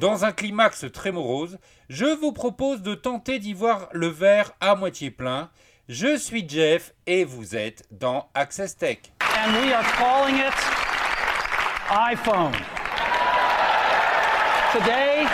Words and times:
Dans 0.00 0.24
un 0.24 0.32
climax 0.32 0.86
très 0.94 1.12
morose, 1.12 1.58
je 1.90 2.06
vous 2.06 2.32
propose 2.32 2.80
de 2.80 2.94
tenter 2.94 3.38
d'y 3.38 3.52
voir 3.52 3.90
le 3.92 4.06
verre 4.06 4.52
à 4.58 4.74
moitié 4.74 5.10
plein. 5.10 5.50
Je 5.90 6.16
suis 6.16 6.48
Jeff 6.48 6.94
et 7.06 7.24
vous 7.24 7.54
êtes 7.54 7.84
dans 7.90 8.30
Access 8.34 8.78
Tech. 8.78 8.96
and 9.20 9.52
we 9.62 9.74
are 9.74 9.84
calling 9.98 10.36
it 10.36 10.54
iPhone. 11.90 12.52
Today, 14.72 15.26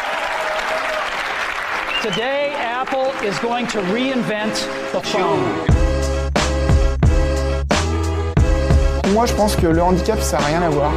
today 2.02 2.52
Apple 2.58 3.12
is 3.24 3.38
going 3.38 3.68
to 3.68 3.78
reinvent 3.92 4.66
the 4.92 5.00
phone. 5.00 5.44
Moi, 9.12 9.26
je 9.26 9.32
pense 9.34 9.54
que 9.54 9.68
le 9.68 9.80
handicap, 9.80 10.20
ça 10.20 10.38
n'a 10.40 10.46
rien 10.46 10.62
à 10.62 10.70
voir. 10.70 10.90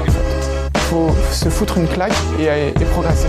Il 0.74 0.82
faut 0.82 1.12
se 1.32 1.50
foutre 1.50 1.78
une 1.78 1.88
claque 1.88 2.14
et, 2.40 2.46
et 2.70 2.86
progresser. 2.86 3.28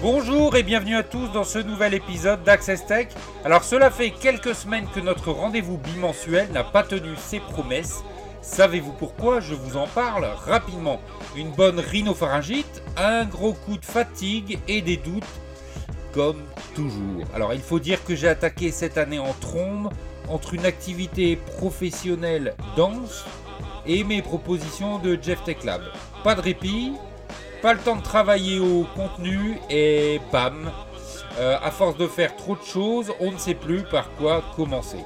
Bonjour 0.00 0.56
et 0.56 0.62
bienvenue 0.62 0.96
à 0.96 1.02
tous 1.02 1.28
dans 1.28 1.44
ce 1.44 1.58
nouvel 1.58 1.94
épisode 1.94 2.42
d'Access 2.42 2.86
Tech. 2.86 3.08
Alors 3.44 3.64
cela 3.64 3.90
fait 3.90 4.10
quelques 4.10 4.54
semaines 4.54 4.86
que 4.94 5.00
notre 5.00 5.30
rendez-vous 5.30 5.76
bimensuel 5.76 6.50
n'a 6.52 6.64
pas 6.64 6.82
tenu 6.82 7.10
ses 7.16 7.40
promesses. 7.40 8.02
Savez-vous 8.40 8.92
pourquoi? 8.92 9.40
Je 9.40 9.54
vous 9.54 9.76
en 9.76 9.86
parle 9.86 10.26
rapidement. 10.46 11.00
Une 11.36 11.50
bonne 11.50 11.80
rhinopharyngite, 11.80 12.82
un 12.96 13.24
gros 13.24 13.52
coup 13.52 13.78
de 13.78 13.84
fatigue 13.84 14.58
et 14.68 14.82
des 14.82 14.96
doutes, 14.96 15.24
comme 16.12 16.42
toujours. 16.74 17.24
Alors 17.34 17.52
il 17.52 17.62
faut 17.62 17.80
dire 17.80 18.04
que 18.04 18.14
j'ai 18.14 18.28
attaqué 18.28 18.70
cette 18.70 18.98
année 18.98 19.18
en 19.18 19.32
trombe 19.40 19.90
entre 20.28 20.54
une 20.54 20.64
activité 20.64 21.36
professionnelle 21.58 22.54
dense 22.76 23.24
et 23.86 24.04
mes 24.04 24.22
propositions 24.22 24.98
de 24.98 25.18
Jeff 25.20 25.42
Tech 25.44 25.64
Lab. 25.64 25.82
Pas 26.22 26.34
de 26.34 26.40
répit, 26.40 26.92
pas 27.64 27.72
le 27.72 27.80
temps 27.80 27.96
de 27.96 28.02
travailler 28.02 28.60
au 28.60 28.84
contenu 28.94 29.58
et 29.70 30.20
bam, 30.30 30.70
euh, 31.38 31.56
à 31.62 31.70
force 31.70 31.96
de 31.96 32.06
faire 32.06 32.36
trop 32.36 32.56
de 32.56 32.62
choses, 32.62 33.10
on 33.20 33.32
ne 33.32 33.38
sait 33.38 33.54
plus 33.54 33.84
par 33.84 34.10
quoi 34.16 34.44
commencer. 34.54 34.98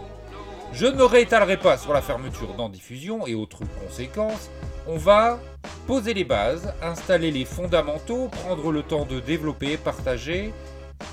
Je 0.72 0.86
ne 0.86 1.04
réétalerai 1.04 1.56
pas 1.56 1.78
sur 1.78 1.92
la 1.92 2.02
fermeture 2.02 2.54
d'en 2.54 2.68
diffusion 2.68 3.28
et 3.28 3.36
autres 3.36 3.60
conséquences. 3.80 4.50
On 4.88 4.96
va 4.96 5.38
poser 5.86 6.14
les 6.14 6.24
bases, 6.24 6.74
installer 6.82 7.30
les 7.30 7.44
fondamentaux, 7.44 8.26
prendre 8.26 8.72
le 8.72 8.82
temps 8.82 9.04
de 9.04 9.20
développer, 9.20 9.76
partager 9.76 10.52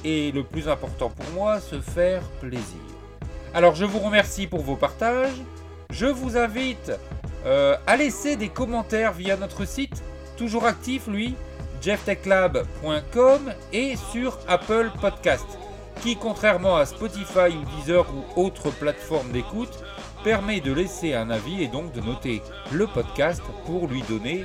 et 0.03 0.31
le 0.31 0.43
plus 0.43 0.67
important 0.67 1.11
pour 1.11 1.31
moi, 1.35 1.59
se 1.59 1.79
faire 1.79 2.23
plaisir. 2.41 2.81
Alors 3.53 3.75
je 3.75 3.85
vous 3.85 3.99
remercie 3.99 4.47
pour 4.47 4.61
vos 4.61 4.77
partages. 4.77 5.43
Je 5.91 6.07
vous 6.07 6.37
invite 6.37 6.91
euh, 7.45 7.77
à 7.85 7.97
laisser 7.97 8.35
des 8.35 8.49
commentaires 8.49 9.13
via 9.13 9.37
notre 9.37 9.65
site, 9.65 10.01
toujours 10.35 10.65
actif 10.65 11.07
lui, 11.07 11.35
jefftechlab.com 11.81 13.53
et 13.73 13.95
sur 14.11 14.37
Apple 14.47 14.91
Podcast, 14.99 15.45
qui 16.01 16.15
contrairement 16.15 16.77
à 16.77 16.85
Spotify 16.85 17.49
ou 17.49 17.77
Deezer 17.77 18.05
ou 18.13 18.41
autres 18.41 18.71
plateformes 18.71 19.31
d'écoute, 19.31 19.83
permet 20.23 20.59
de 20.59 20.73
laisser 20.73 21.13
un 21.13 21.29
avis 21.29 21.63
et 21.63 21.67
donc 21.67 21.91
de 21.93 22.01
noter 22.01 22.41
le 22.71 22.87
podcast 22.87 23.43
pour 23.65 23.87
lui 23.87 24.01
donner 24.03 24.43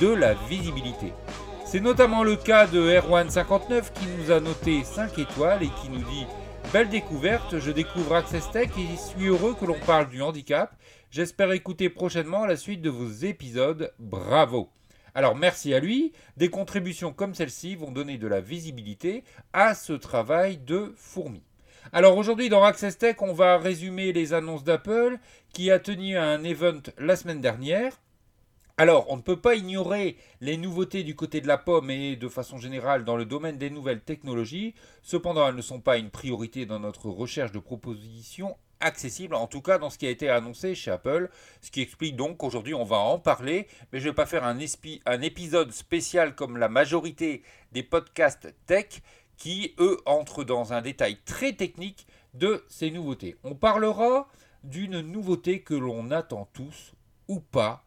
de 0.00 0.08
la 0.08 0.34
visibilité. 0.34 1.12
C'est 1.64 1.80
notamment 1.80 2.22
le 2.22 2.36
cas 2.36 2.66
de 2.66 2.80
Erwan59 2.80 3.92
qui 3.94 4.06
nous 4.18 4.30
a 4.30 4.40
noté 4.40 4.84
5 4.84 5.18
étoiles 5.18 5.62
et 5.62 5.70
qui 5.80 5.88
nous 5.88 6.04
dit 6.04 6.26
Belle 6.72 6.88
découverte, 6.88 7.58
je 7.58 7.70
découvre 7.70 8.14
Access 8.14 8.50
Tech 8.50 8.70
et 8.78 8.96
suis 8.96 9.26
heureux 9.28 9.56
que 9.58 9.64
l'on 9.64 9.78
parle 9.86 10.08
du 10.08 10.22
handicap. 10.22 10.76
J'espère 11.10 11.52
écouter 11.52 11.88
prochainement 11.88 12.44
la 12.46 12.56
suite 12.56 12.82
de 12.82 12.90
vos 12.90 13.08
épisodes. 13.08 13.92
Bravo! 13.98 14.70
Alors 15.16 15.36
merci 15.36 15.72
à 15.72 15.78
lui, 15.78 16.12
des 16.36 16.50
contributions 16.50 17.12
comme 17.12 17.34
celle-ci 17.34 17.76
vont 17.76 17.92
donner 17.92 18.18
de 18.18 18.26
la 18.26 18.40
visibilité 18.40 19.22
à 19.52 19.76
ce 19.76 19.92
travail 19.92 20.56
de 20.58 20.92
fourmi. 20.96 21.44
Alors 21.92 22.16
aujourd'hui 22.16 22.48
dans 22.48 22.64
Access 22.64 22.98
Tech, 22.98 23.16
on 23.20 23.32
va 23.32 23.58
résumer 23.58 24.12
les 24.12 24.32
annonces 24.32 24.64
d'Apple 24.64 25.18
qui 25.52 25.70
a 25.70 25.78
tenu 25.78 26.18
un 26.18 26.42
event 26.42 26.80
la 26.98 27.14
semaine 27.14 27.40
dernière. 27.40 28.00
Alors, 28.76 29.06
on 29.08 29.16
ne 29.16 29.22
peut 29.22 29.40
pas 29.40 29.54
ignorer 29.54 30.16
les 30.40 30.56
nouveautés 30.56 31.04
du 31.04 31.14
côté 31.14 31.40
de 31.40 31.46
la 31.46 31.58
pomme 31.58 31.92
et 31.92 32.16
de 32.16 32.28
façon 32.28 32.58
générale 32.58 33.04
dans 33.04 33.16
le 33.16 33.24
domaine 33.24 33.56
des 33.56 33.70
nouvelles 33.70 34.00
technologies. 34.00 34.74
Cependant, 35.00 35.46
elles 35.46 35.54
ne 35.54 35.62
sont 35.62 35.80
pas 35.80 35.96
une 35.96 36.10
priorité 36.10 36.66
dans 36.66 36.80
notre 36.80 37.08
recherche 37.08 37.52
de 37.52 37.60
propositions 37.60 38.56
accessibles, 38.84 39.34
en 39.34 39.46
tout 39.46 39.62
cas 39.62 39.78
dans 39.78 39.90
ce 39.90 39.98
qui 39.98 40.06
a 40.06 40.10
été 40.10 40.28
annoncé 40.28 40.74
chez 40.74 40.90
Apple. 40.90 41.30
Ce 41.60 41.70
qui 41.70 41.82
explique 41.82 42.16
donc 42.16 42.36
qu'aujourd'hui, 42.36 42.74
on 42.74 42.84
va 42.84 42.98
en 42.98 43.18
parler, 43.18 43.66
mais 43.92 44.00
je 44.00 44.04
ne 44.04 44.10
vais 44.10 44.14
pas 44.14 44.26
faire 44.26 44.44
un, 44.44 44.58
un 45.06 45.20
épisode 45.20 45.72
spécial 45.72 46.34
comme 46.34 46.56
la 46.56 46.68
majorité 46.68 47.42
des 47.72 47.82
podcasts 47.82 48.54
tech 48.66 49.02
qui, 49.36 49.74
eux, 49.78 50.00
entrent 50.06 50.44
dans 50.44 50.72
un 50.72 50.82
détail 50.82 51.18
très 51.24 51.52
technique 51.52 52.06
de 52.34 52.64
ces 52.68 52.90
nouveautés. 52.90 53.36
On 53.42 53.54
parlera 53.54 54.28
d'une 54.62 55.00
nouveauté 55.00 55.62
que 55.62 55.74
l'on 55.74 56.10
attend 56.10 56.48
tous 56.52 56.92
ou 57.28 57.40
pas 57.40 57.84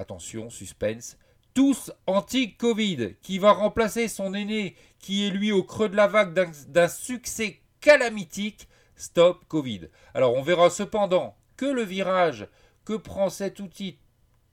attention, 0.00 0.50
suspense, 0.50 1.18
tous 1.54 1.92
anti-Covid, 2.06 3.16
qui 3.22 3.38
va 3.38 3.52
remplacer 3.52 4.08
son 4.08 4.34
aîné, 4.34 4.76
qui 4.98 5.26
est 5.26 5.30
lui 5.30 5.52
au 5.52 5.62
creux 5.62 5.88
de 5.88 5.96
la 5.96 6.06
vague 6.06 6.32
d'un 6.68 6.88
succès 6.88 7.60
calamitique, 7.80 8.68
Stop 9.00 9.46
Covid. 9.48 9.88
Alors 10.12 10.34
on 10.34 10.42
verra 10.42 10.68
cependant 10.68 11.34
que 11.56 11.64
le 11.64 11.82
virage 11.82 12.46
que 12.84 12.92
prend 12.92 13.30
cet 13.30 13.58
outil 13.58 13.98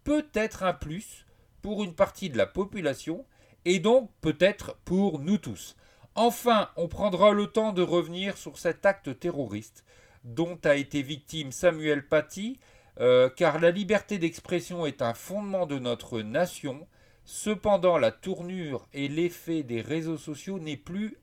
peut 0.06 0.28
être 0.34 0.64
un 0.64 0.74
plus 0.74 1.26
pour 1.62 1.84
une 1.84 1.94
partie 1.94 2.30
de 2.30 2.38
la 2.38 2.46
population, 2.46 3.26
et 3.66 3.80
donc 3.80 4.10
peut-être 4.22 4.78
pour 4.86 5.20
nous 5.20 5.38
tous. 5.38 5.76
Enfin, 6.16 6.70
on 6.78 6.88
prendra 6.88 7.32
le 7.32 7.48
temps 7.48 7.74
de 7.74 7.82
revenir 7.82 8.38
sur 8.38 8.58
cet 8.58 8.86
acte 8.86 9.20
terroriste 9.20 9.84
dont 10.24 10.58
a 10.64 10.76
été 10.76 11.02
victime 11.02 11.52
Samuel 11.52 12.08
Paty, 12.08 12.58
euh, 13.02 13.30
car 13.30 13.60
la 13.60 13.72
liberté 13.72 14.18
d'expression 14.18 14.86
est 14.86 15.02
un 15.02 15.14
fondement 15.14 15.66
de 15.66 15.78
notre 15.78 16.22
nation. 16.22 16.88
Cependant, 17.26 17.98
la 17.98 18.12
tournure 18.12 18.88
et 18.94 19.10
l'effet 19.10 19.64
des 19.64 19.82
réseaux 19.82 20.18
sociaux 20.18 20.60
n'est 20.60 20.78
plus 20.78 21.18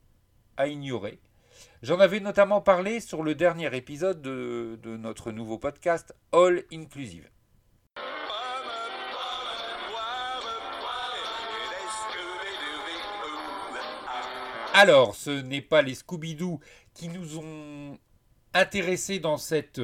à 0.58 0.68
ignorer. 0.68 1.18
J'en 1.82 2.00
avais 2.00 2.20
notamment 2.20 2.60
parlé 2.60 3.00
sur 3.00 3.22
le 3.22 3.34
dernier 3.34 3.74
épisode 3.76 4.22
de, 4.22 4.78
notre 4.96 5.32
nouveau 5.32 5.58
podcast 5.58 6.14
All 6.32 6.64
Inclusive. 6.72 7.28
Alors, 14.72 15.14
ce 15.14 15.30
n'est 15.30 15.60
pas 15.60 15.82
les 15.82 15.94
Scooby-Doo 15.94 16.58
qui 16.94 17.08
nous 17.08 17.38
ont 17.38 17.98
intéressés 18.54 19.18
dans 19.18 19.36
cette 19.36 19.80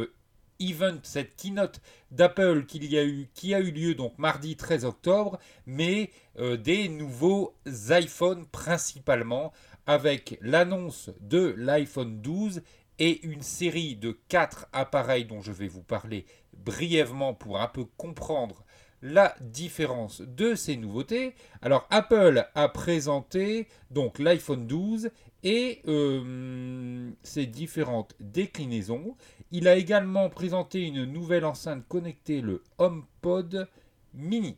event, 0.58 0.98
cette 1.02 1.36
keynote 1.36 1.80
d'Apple 2.10 2.64
qui 2.64 3.54
a 3.54 3.60
eu 3.60 3.70
lieu 3.70 3.94
donc 3.94 4.18
mardi 4.18 4.56
13 4.56 4.84
octobre, 4.84 5.38
mais 5.66 6.10
euh, 6.38 6.56
des 6.56 6.88
nouveaux 6.88 7.54
iPhones 7.90 8.46
principalement, 8.46 9.52
avec 9.90 10.38
l'annonce 10.40 11.10
de 11.20 11.52
l'iPhone 11.56 12.20
12 12.20 12.62
et 13.00 13.26
une 13.26 13.42
série 13.42 13.96
de 13.96 14.16
quatre 14.28 14.68
appareils 14.72 15.24
dont 15.24 15.42
je 15.42 15.50
vais 15.50 15.66
vous 15.66 15.82
parler 15.82 16.26
brièvement 16.52 17.34
pour 17.34 17.60
un 17.60 17.66
peu 17.66 17.84
comprendre 17.96 18.64
la 19.02 19.34
différence 19.40 20.20
de 20.20 20.54
ces 20.54 20.76
nouveautés. 20.76 21.34
Alors 21.60 21.88
Apple 21.90 22.46
a 22.54 22.68
présenté 22.68 23.66
donc 23.90 24.20
l'iPhone 24.20 24.68
12 24.68 25.10
et 25.42 25.82
euh, 25.88 27.10
ses 27.24 27.46
différentes 27.46 28.14
déclinaisons. 28.20 29.16
Il 29.50 29.66
a 29.66 29.74
également 29.74 30.30
présenté 30.30 30.86
une 30.86 31.04
nouvelle 31.04 31.44
enceinte 31.44 31.82
connectée, 31.88 32.42
le 32.42 32.62
HomePod 32.78 33.68
Mini. 34.14 34.56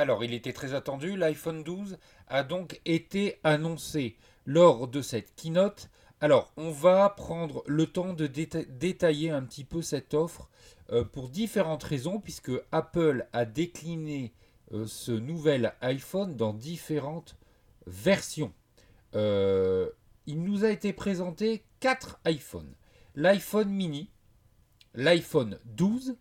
Alors, 0.00 0.24
il 0.24 0.32
était 0.32 0.54
très 0.54 0.72
attendu, 0.72 1.14
l'iPhone 1.14 1.62
12 1.62 1.98
a 2.30 2.42
donc 2.42 2.80
été 2.84 3.38
annoncé 3.44 4.16
lors 4.46 4.88
de 4.88 5.02
cette 5.02 5.34
keynote. 5.34 5.90
Alors, 6.20 6.52
on 6.56 6.70
va 6.70 7.08
prendre 7.10 7.62
le 7.66 7.86
temps 7.86 8.12
de 8.12 8.26
détailler 8.26 9.30
un 9.30 9.42
petit 9.42 9.64
peu 9.64 9.82
cette 9.82 10.14
offre 10.14 10.48
euh, 10.92 11.04
pour 11.04 11.28
différentes 11.28 11.84
raisons, 11.84 12.20
puisque 12.20 12.52
Apple 12.72 13.26
a 13.32 13.44
décliné 13.44 14.32
euh, 14.72 14.86
ce 14.86 15.12
nouvel 15.12 15.74
iPhone 15.80 16.36
dans 16.36 16.52
différentes 16.52 17.36
versions. 17.86 18.52
Euh, 19.14 19.88
il 20.26 20.42
nous 20.42 20.64
a 20.64 20.70
été 20.70 20.92
présenté 20.92 21.64
4 21.80 22.20
iPhones. 22.26 22.74
L'iPhone 23.16 23.70
mini, 23.70 24.10
l'iPhone 24.94 25.58
12, 25.64 26.16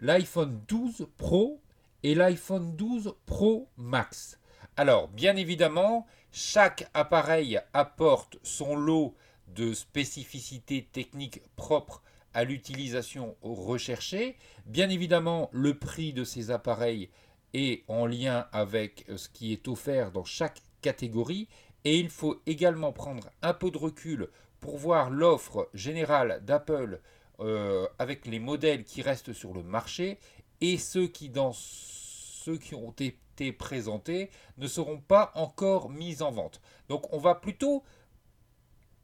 l'iPhone 0.00 0.60
12 0.68 1.08
Pro 1.16 1.62
et 2.02 2.14
l'iPhone 2.14 2.76
12 2.76 3.14
Pro 3.24 3.68
Max. 3.76 4.38
Alors, 4.76 5.08
bien 5.08 5.36
évidemment, 5.36 6.06
chaque 6.32 6.90
appareil 6.94 7.60
apporte 7.72 8.38
son 8.42 8.74
lot 8.74 9.14
de 9.46 9.72
spécificités 9.72 10.88
techniques 10.90 11.42
propres 11.54 12.02
à 12.32 12.42
l'utilisation 12.42 13.36
recherchée. 13.40 14.36
Bien 14.66 14.90
évidemment, 14.90 15.48
le 15.52 15.78
prix 15.78 16.12
de 16.12 16.24
ces 16.24 16.50
appareils 16.50 17.08
est 17.52 17.84
en 17.86 18.06
lien 18.06 18.48
avec 18.50 19.06
ce 19.16 19.28
qui 19.28 19.52
est 19.52 19.68
offert 19.68 20.10
dans 20.10 20.24
chaque 20.24 20.60
catégorie 20.82 21.48
et 21.84 21.98
il 21.98 22.10
faut 22.10 22.42
également 22.46 22.92
prendre 22.92 23.30
un 23.42 23.54
peu 23.54 23.70
de 23.70 23.78
recul 23.78 24.28
pour 24.58 24.76
voir 24.76 25.10
l'offre 25.10 25.68
générale 25.72 26.40
d'Apple 26.44 27.00
euh, 27.38 27.86
avec 28.00 28.26
les 28.26 28.40
modèles 28.40 28.82
qui 28.82 29.02
restent 29.02 29.32
sur 29.32 29.54
le 29.54 29.62
marché 29.62 30.18
et 30.60 30.78
ceux 30.78 31.06
qui 31.06 31.30
ceux 31.52 32.58
qui 32.58 32.74
ont 32.74 32.90
été 32.90 33.18
présentés 33.56 34.30
ne 34.58 34.66
seront 34.66 34.98
pas 35.00 35.32
encore 35.34 35.90
mis 35.90 36.22
en 36.22 36.30
vente. 36.30 36.60
Donc 36.88 37.12
on 37.12 37.18
va 37.18 37.34
plutôt 37.34 37.82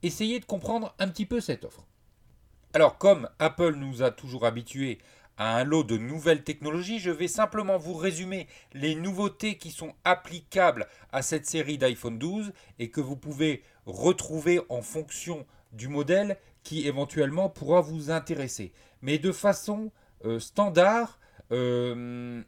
essayer 0.03 0.41
de 0.41 0.45
comprendre 0.45 0.95
un 0.99 1.09
petit 1.09 1.27
peu 1.27 1.41
cette 1.41 1.65
offre. 1.65 1.87
Alors 2.73 2.99
comme 2.99 3.29
Apple 3.39 3.75
nous 3.75 4.03
a 4.03 4.11
toujours 4.11 4.47
habitués 4.47 4.99
à 5.37 5.57
un 5.57 5.65
lot 5.65 5.85
de 5.85 5.97
nouvelles 5.97 6.45
technologies, 6.45 6.99
je 6.99 7.11
vais 7.11 7.29
simplement 7.29 7.79
vous 7.79 7.95
résumer 7.95 8.47
les 8.75 8.95
nouveautés 8.95 9.57
qui 9.57 9.71
sont 9.71 9.95
applicables 10.05 10.87
à 11.13 11.23
cette 11.23 11.47
série 11.47 11.79
d'iPhone 11.79 12.19
12 12.19 12.53
et 12.79 12.91
que 12.91 13.01
vous 13.01 13.17
pouvez 13.17 13.63
retrouver 13.87 14.61
en 14.69 14.83
fonction 14.83 15.47
du 15.73 15.89
modèle 15.89 16.37
qui 16.63 16.87
éventuellement 16.87 17.49
pourra 17.49 17.81
vous 17.81 18.11
intéresser. 18.11 18.73
Mais 19.01 19.19
de 19.19 19.33
façon 19.33 19.91
euh, 20.27 20.39
standard, 20.39 21.19
euh, 21.53 22.43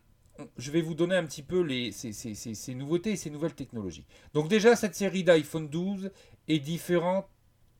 je 0.56 0.70
vais 0.70 0.80
vous 0.80 0.94
donner 0.94 1.16
un 1.16 1.24
petit 1.24 1.42
peu 1.42 1.60
les, 1.60 1.92
ces, 1.92 2.74
nouveautés 2.74 3.12
et 3.12 3.16
ces 3.16 3.30
nouvelles 3.30 3.54
technologies. 3.54 4.06
Donc 4.34 4.48
déjà, 4.48 4.76
cette 4.76 4.94
série 4.94 5.24
d'iPhone 5.24 5.68
12 5.68 6.10
est 6.48 6.58
différente 6.58 7.26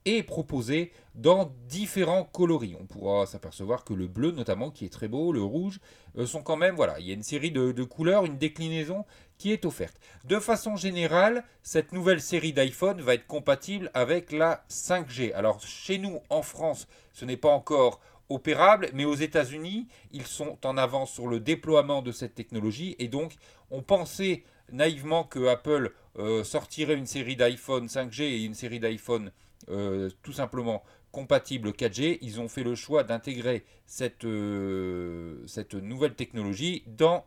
et 0.04 0.22
proposée 0.22 0.92
dans 1.14 1.52
différents 1.68 2.24
coloris. 2.24 2.76
On 2.80 2.86
pourra 2.86 3.26
s'apercevoir 3.26 3.84
que 3.84 3.94
le 3.94 4.08
bleu 4.08 4.32
notamment, 4.32 4.70
qui 4.70 4.84
est 4.84 4.92
très 4.92 5.08
beau, 5.08 5.32
le 5.32 5.42
rouge, 5.42 5.78
euh, 6.18 6.26
sont 6.26 6.42
quand 6.42 6.56
même, 6.56 6.74
voilà, 6.74 6.98
il 6.98 7.06
y 7.06 7.10
a 7.10 7.14
une 7.14 7.22
série 7.22 7.52
de, 7.52 7.72
de, 7.72 7.84
couleurs, 7.84 8.24
une 8.24 8.36
déclinaison 8.36 9.04
qui 9.38 9.52
est 9.52 9.64
offerte. 9.64 9.98
De 10.24 10.38
façon 10.40 10.76
générale, 10.76 11.44
cette 11.62 11.92
nouvelle 11.92 12.20
série 12.20 12.52
d'iPhone 12.52 13.00
va 13.00 13.14
être 13.14 13.26
compatible 13.26 13.90
avec 13.94 14.32
la 14.32 14.64
5G. 14.68 15.32
Alors 15.34 15.60
chez 15.60 15.98
nous, 15.98 16.20
en 16.30 16.42
France, 16.42 16.88
ce 17.12 17.24
n'est 17.24 17.36
pas 17.36 17.50
encore 17.50 18.00
opérable, 18.32 18.90
mais 18.94 19.04
aux 19.04 19.14
États-Unis, 19.14 19.88
ils 20.12 20.26
sont 20.26 20.58
en 20.64 20.76
avance 20.76 21.12
sur 21.12 21.28
le 21.28 21.40
déploiement 21.40 22.02
de 22.02 22.12
cette 22.12 22.34
technologie 22.34 22.96
et 22.98 23.08
donc 23.08 23.34
on 23.70 23.82
pensait 23.82 24.44
naïvement 24.70 25.24
que 25.24 25.46
Apple 25.46 25.92
euh, 26.18 26.44
sortirait 26.44 26.94
une 26.94 27.06
série 27.06 27.36
d'iPhone 27.36 27.86
5G 27.86 28.22
et 28.22 28.44
une 28.44 28.54
série 28.54 28.80
d'iPhone 28.80 29.32
euh, 29.68 30.10
tout 30.22 30.32
simplement 30.32 30.82
compatible 31.10 31.70
4G. 31.70 32.18
Ils 32.22 32.40
ont 32.40 32.48
fait 32.48 32.64
le 32.64 32.74
choix 32.74 33.04
d'intégrer 33.04 33.64
cette, 33.86 34.24
euh, 34.24 35.42
cette 35.46 35.74
nouvelle 35.74 36.14
technologie 36.14 36.84
dans 36.86 37.24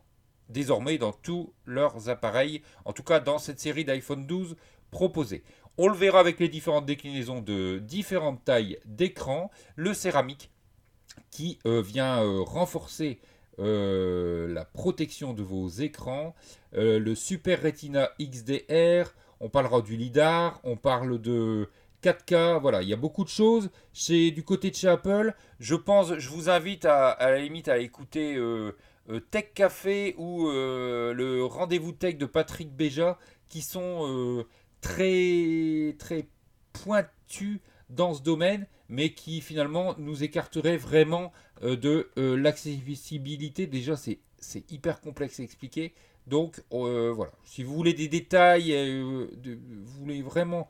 désormais 0.48 0.98
dans 0.98 1.12
tous 1.12 1.52
leurs 1.64 2.08
appareils, 2.08 2.62
en 2.84 2.92
tout 2.92 3.02
cas 3.02 3.18
dans 3.18 3.38
cette 3.38 3.58
série 3.58 3.84
d'iPhone 3.84 4.26
12 4.26 4.56
proposée. 4.90 5.42
On 5.78 5.88
le 5.88 5.94
verra 5.94 6.20
avec 6.20 6.40
les 6.40 6.48
différentes 6.48 6.86
déclinaisons 6.86 7.40
de 7.42 7.78
différentes 7.78 8.44
tailles 8.44 8.78
d'écran. 8.86 9.50
Le 9.74 9.92
céramique 9.92 10.50
qui 11.36 11.58
euh, 11.66 11.82
vient 11.82 12.22
euh, 12.22 12.40
renforcer 12.40 13.18
euh, 13.58 14.48
la 14.54 14.64
protection 14.64 15.34
de 15.34 15.42
vos 15.42 15.68
écrans. 15.68 16.34
le 16.72 17.14
Super 17.14 17.62
Retina 17.62 18.08
XDR, 18.18 19.14
on 19.40 19.50
parlera 19.50 19.82
du 19.82 19.98
LIDAR, 19.98 20.58
on 20.64 20.76
parle 20.76 21.20
de 21.20 21.68
4K, 22.02 22.58
voilà, 22.58 22.80
il 22.80 22.88
y 22.88 22.94
a 22.94 22.96
beaucoup 22.96 23.22
de 23.22 23.28
choses. 23.28 23.68
Chez, 23.92 24.30
du 24.30 24.44
côté 24.44 24.70
de 24.70 24.76
chez 24.76 24.88
Apple, 24.88 25.34
je 25.60 25.74
pense, 25.74 26.14
je 26.16 26.28
vous 26.30 26.48
invite 26.48 26.86
à, 26.86 27.10
à 27.10 27.30
la 27.30 27.38
limite 27.38 27.68
à 27.68 27.76
écouter 27.76 28.40
Tech 29.30 29.52
Café 29.54 30.14
ou 30.16 30.48
le 30.48 31.44
rendez-vous 31.44 31.92
tech 31.92 32.16
de 32.16 32.24
Patrick 32.24 32.74
Béja, 32.74 33.18
qui 33.50 33.60
sont 33.60 34.42
très, 34.80 35.96
très 35.98 36.28
pointus 36.72 37.60
dans 37.90 38.14
ce 38.14 38.22
domaine, 38.22 38.66
mais 38.88 39.10
qui 39.10 39.40
finalement 39.40 39.94
nous 39.98 40.22
écarterait 40.22 40.76
vraiment 40.76 41.32
euh, 41.62 41.76
de 41.76 42.10
euh, 42.18 42.36
l'accessibilité. 42.36 43.66
Déjà, 43.66 43.96
c'est 43.96 44.72
hyper 44.72 45.00
complexe 45.00 45.40
à 45.40 45.42
expliquer. 45.42 45.94
Donc 46.26 46.62
euh, 46.72 47.12
voilà, 47.14 47.32
si 47.44 47.62
vous 47.62 47.74
voulez 47.74 47.94
des 47.94 48.08
détails, 48.08 48.72
vous 49.02 50.00
voulez 50.00 50.22
vraiment 50.22 50.68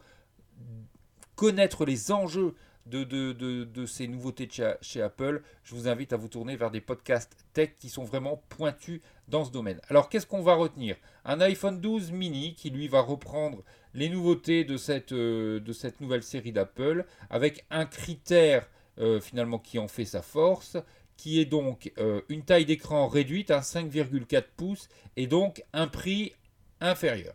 connaître 1.34 1.84
les 1.84 2.12
enjeux 2.12 2.54
de, 2.86 3.86
ces 3.86 4.06
nouveautés 4.06 4.48
chez, 4.80 5.02
Apple, 5.02 5.42
je 5.64 5.74
vous 5.74 5.88
invite 5.88 6.12
à 6.12 6.16
vous 6.16 6.28
tourner 6.28 6.56
vers 6.56 6.70
des 6.70 6.80
podcasts 6.80 7.36
tech 7.52 7.70
qui 7.78 7.88
sont 7.88 8.04
vraiment 8.04 8.42
pointus 8.48 9.00
dans 9.28 9.44
ce 9.44 9.50
domaine. 9.50 9.80
Alors 9.88 10.08
qu'est-ce 10.08 10.26
qu'on 10.26 10.42
va 10.42 10.54
retenir? 10.54 10.96
Un 11.24 11.40
iPhone 11.40 11.80
12 11.80 12.12
mini 12.12 12.54
qui 12.54 12.70
lui 12.70 12.88
va 12.88 13.00
reprendre 13.00 13.62
les 13.94 14.08
nouveautés 14.08 14.64
de 14.64 14.76
cette, 14.76 15.12
euh, 15.12 15.60
nouvelle 16.00 16.22
série 16.22 16.52
d'Apple 16.52 17.04
avec 17.30 17.64
un 17.70 17.86
critère 17.86 18.68
euh, 18.98 19.20
finalement 19.20 19.58
qui 19.58 19.78
en 19.78 19.88
fait 19.88 20.04
sa 20.04 20.22
force 20.22 20.76
qui 21.16 21.40
est 21.40 21.46
donc 21.46 21.92
euh, 21.98 22.20
une 22.28 22.42
taille 22.42 22.66
d'écran 22.66 23.08
réduite 23.08 23.50
à 23.50 23.60
5,4 23.60 24.44
pouces 24.56 24.88
et 25.16 25.26
donc 25.26 25.64
un 25.72 25.88
prix 25.88 26.32
inférieur. 26.80 27.34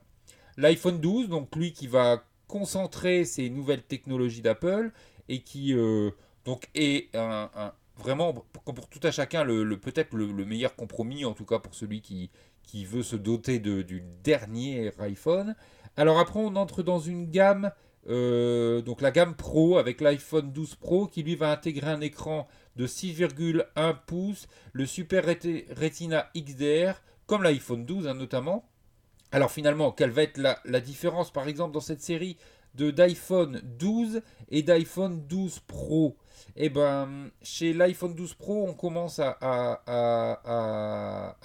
L'iPhone 0.57 0.99
12, 0.99 1.29
donc 1.29 1.55
lui 1.55 1.73
qui 1.73 1.87
va 1.87 2.23
concentrer 2.47 3.23
ces 3.23 3.49
nouvelles 3.49 3.81
technologies 3.81 4.41
d'Apple 4.41 4.91
et 5.31 5.39
qui 5.39 5.73
donc 6.45 6.67
est 6.75 7.15
un, 7.15 7.49
vraiment 7.97 8.33
pour 8.33 8.89
tout 8.89 8.99
à 9.03 9.11
chacun 9.11 9.43
le, 9.43 9.77
peut-être 9.77 10.15
le, 10.15 10.45
meilleur 10.45 10.75
compromis 10.75 11.25
en 11.25 11.33
tout 11.33 11.45
cas 11.45 11.59
pour 11.59 11.73
celui 11.73 12.01
qui, 12.01 12.29
qui 12.63 12.85
veut 12.85 13.03
se 13.03 13.15
doter 13.15 13.59
de, 13.59 13.81
du 13.81 14.03
dernier 14.23 14.91
iPhone. 14.99 15.55
Alors 15.97 16.19
après, 16.19 16.39
on 16.39 16.55
entre 16.55 16.83
dans 16.83 16.99
une 16.99 17.29
gamme, 17.29 17.71
euh, 18.09 18.81
donc 18.81 19.01
la 19.01 19.11
gamme 19.11 19.35
Pro 19.35 19.77
avec 19.77 20.01
l'iPhone 20.01 20.51
12 20.51 20.75
Pro 20.75 21.07
qui 21.07 21.23
lui 21.23 21.35
va 21.35 21.51
intégrer 21.51 21.91
un 21.91 22.01
écran 22.01 22.47
de 22.75 22.87
6,1 22.87 23.95
pouces, 24.05 24.47
le 24.73 24.85
Super 24.85 25.25
Retina 25.25 26.29
XDR, 26.35 27.01
comme 27.25 27.43
l'iPhone 27.43 27.85
12 27.85 28.07
hein, 28.07 28.13
notamment. 28.13 28.65
Alors 29.33 29.51
finalement, 29.51 29.91
quelle 29.91 30.09
va 30.09 30.23
être 30.23 30.37
la, 30.37 30.79
différence 30.81 31.31
par 31.31 31.47
exemple 31.47 31.73
dans 31.73 31.79
cette 31.79 32.01
série? 32.01 32.37
De 32.75 32.91
d'iPhone 32.91 33.61
12 33.63 34.21
et 34.49 34.63
d'iPhone 34.63 35.25
12 35.27 35.59
Pro 35.67 36.17
Eh 36.55 36.69
ben, 36.69 37.29
chez 37.41 37.73
l'iPhone 37.73 38.15
12 38.15 38.33
Pro, 38.35 38.67
on 38.67 38.73
commence 38.73 39.19
à, 39.19 39.37
à, 39.41 41.35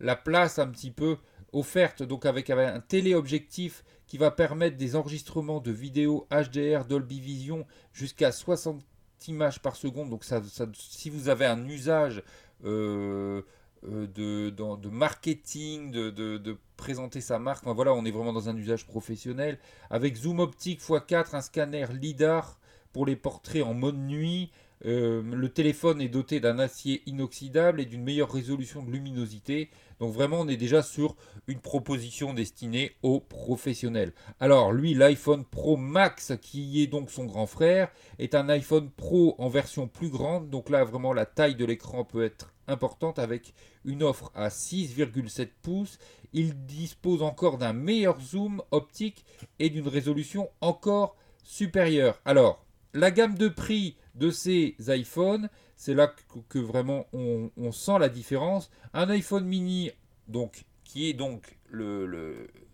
la 0.00 0.16
place 0.16 0.58
un 0.58 0.68
petit 0.68 0.90
peu 0.90 1.16
offerte 1.52 2.02
donc 2.02 2.26
avec, 2.26 2.50
un 2.50 2.80
téléobjectif 2.80 3.84
qui 4.06 4.18
va 4.18 4.30
permettre 4.30 4.76
des 4.76 4.96
enregistrements 4.96 5.60
de 5.60 5.70
vidéos 5.70 6.26
HDR 6.30 6.84
Dolby 6.86 7.20
Vision 7.20 7.66
jusqu'à 7.92 8.32
60 8.32 8.82
images 9.28 9.60
par 9.60 9.76
seconde. 9.76 10.10
Donc 10.10 10.24
ça, 10.24 10.42
si 10.74 11.10
vous 11.10 11.28
avez 11.28 11.46
un 11.46 11.66
usage 11.68 12.22
euh, 12.64 13.42
euh, 13.88 14.06
de, 14.06 14.88
marketing, 14.88 15.90
de, 15.90 16.58
présenter 16.76 17.20
sa 17.20 17.38
marque, 17.38 17.64
voilà, 17.66 17.92
on 17.94 18.04
est 18.04 18.10
vraiment 18.10 18.32
dans 18.32 18.48
un 18.48 18.56
usage 18.56 18.86
professionnel. 18.86 19.58
Avec 19.90 20.16
zoom 20.16 20.40
optique 20.40 20.80
x4, 20.80 21.36
un 21.36 21.40
scanner 21.40 21.86
LIDAR 21.92 22.58
pour 22.92 23.06
les 23.06 23.16
portraits 23.16 23.62
en 23.62 23.74
mode 23.74 23.98
nuit, 23.98 24.50
euh, 24.84 25.22
le 25.22 25.48
téléphone 25.48 26.00
est 26.00 26.08
doté 26.08 26.40
d'un 26.40 26.58
acier 26.58 27.02
inoxydable 27.06 27.80
et 27.80 27.84
d'une 27.84 28.02
meilleure 28.02 28.32
résolution 28.32 28.82
de 28.82 28.90
luminosité. 28.90 29.70
Donc 30.00 30.12
vraiment, 30.12 30.40
on 30.40 30.48
est 30.48 30.56
déjà 30.56 30.82
sur 30.82 31.16
une 31.46 31.60
proposition 31.60 32.34
destinée 32.34 32.92
aux 33.02 33.20
professionnels. 33.20 34.12
Alors 34.40 34.72
lui, 34.72 34.94
l'iPhone 34.94 35.44
Pro 35.44 35.76
Max, 35.76 36.32
qui 36.40 36.82
est 36.82 36.88
donc 36.88 37.10
son 37.10 37.24
grand 37.24 37.46
frère, 37.46 37.90
est 38.18 38.34
un 38.34 38.48
iPhone 38.48 38.90
Pro 38.90 39.36
en 39.38 39.48
version 39.48 39.86
plus 39.86 40.08
grande. 40.08 40.50
Donc 40.50 40.68
là, 40.68 40.82
vraiment, 40.84 41.12
la 41.12 41.26
taille 41.26 41.54
de 41.54 41.64
l'écran 41.64 42.04
peut 42.04 42.24
être 42.24 42.52
importante 42.68 43.18
avec 43.18 43.54
une 43.84 44.02
offre 44.02 44.30
à 44.34 44.48
6,7 44.48 45.48
pouces. 45.62 45.98
Il 46.32 46.64
dispose 46.64 47.22
encore 47.22 47.58
d'un 47.58 47.72
meilleur 47.72 48.20
zoom 48.20 48.62
optique 48.70 49.24
et 49.58 49.70
d'une 49.70 49.88
résolution 49.88 50.50
encore 50.60 51.16
supérieure. 51.42 52.20
Alors, 52.24 52.64
la 52.94 53.10
gamme 53.10 53.36
de 53.36 53.48
prix 53.48 53.96
de 54.14 54.30
ces 54.30 54.76
iPhones, 54.88 55.48
c'est 55.76 55.94
là 55.94 56.12
que, 56.48 56.58
vraiment 56.58 57.06
on, 57.12 57.72
sent 57.72 57.98
la 57.98 58.08
différence. 58.08 58.70
Un 58.92 59.08
iPhone 59.10 59.44
mini, 59.44 59.90
donc, 60.28 60.64
qui 60.84 61.08
est 61.08 61.14
donc 61.14 61.58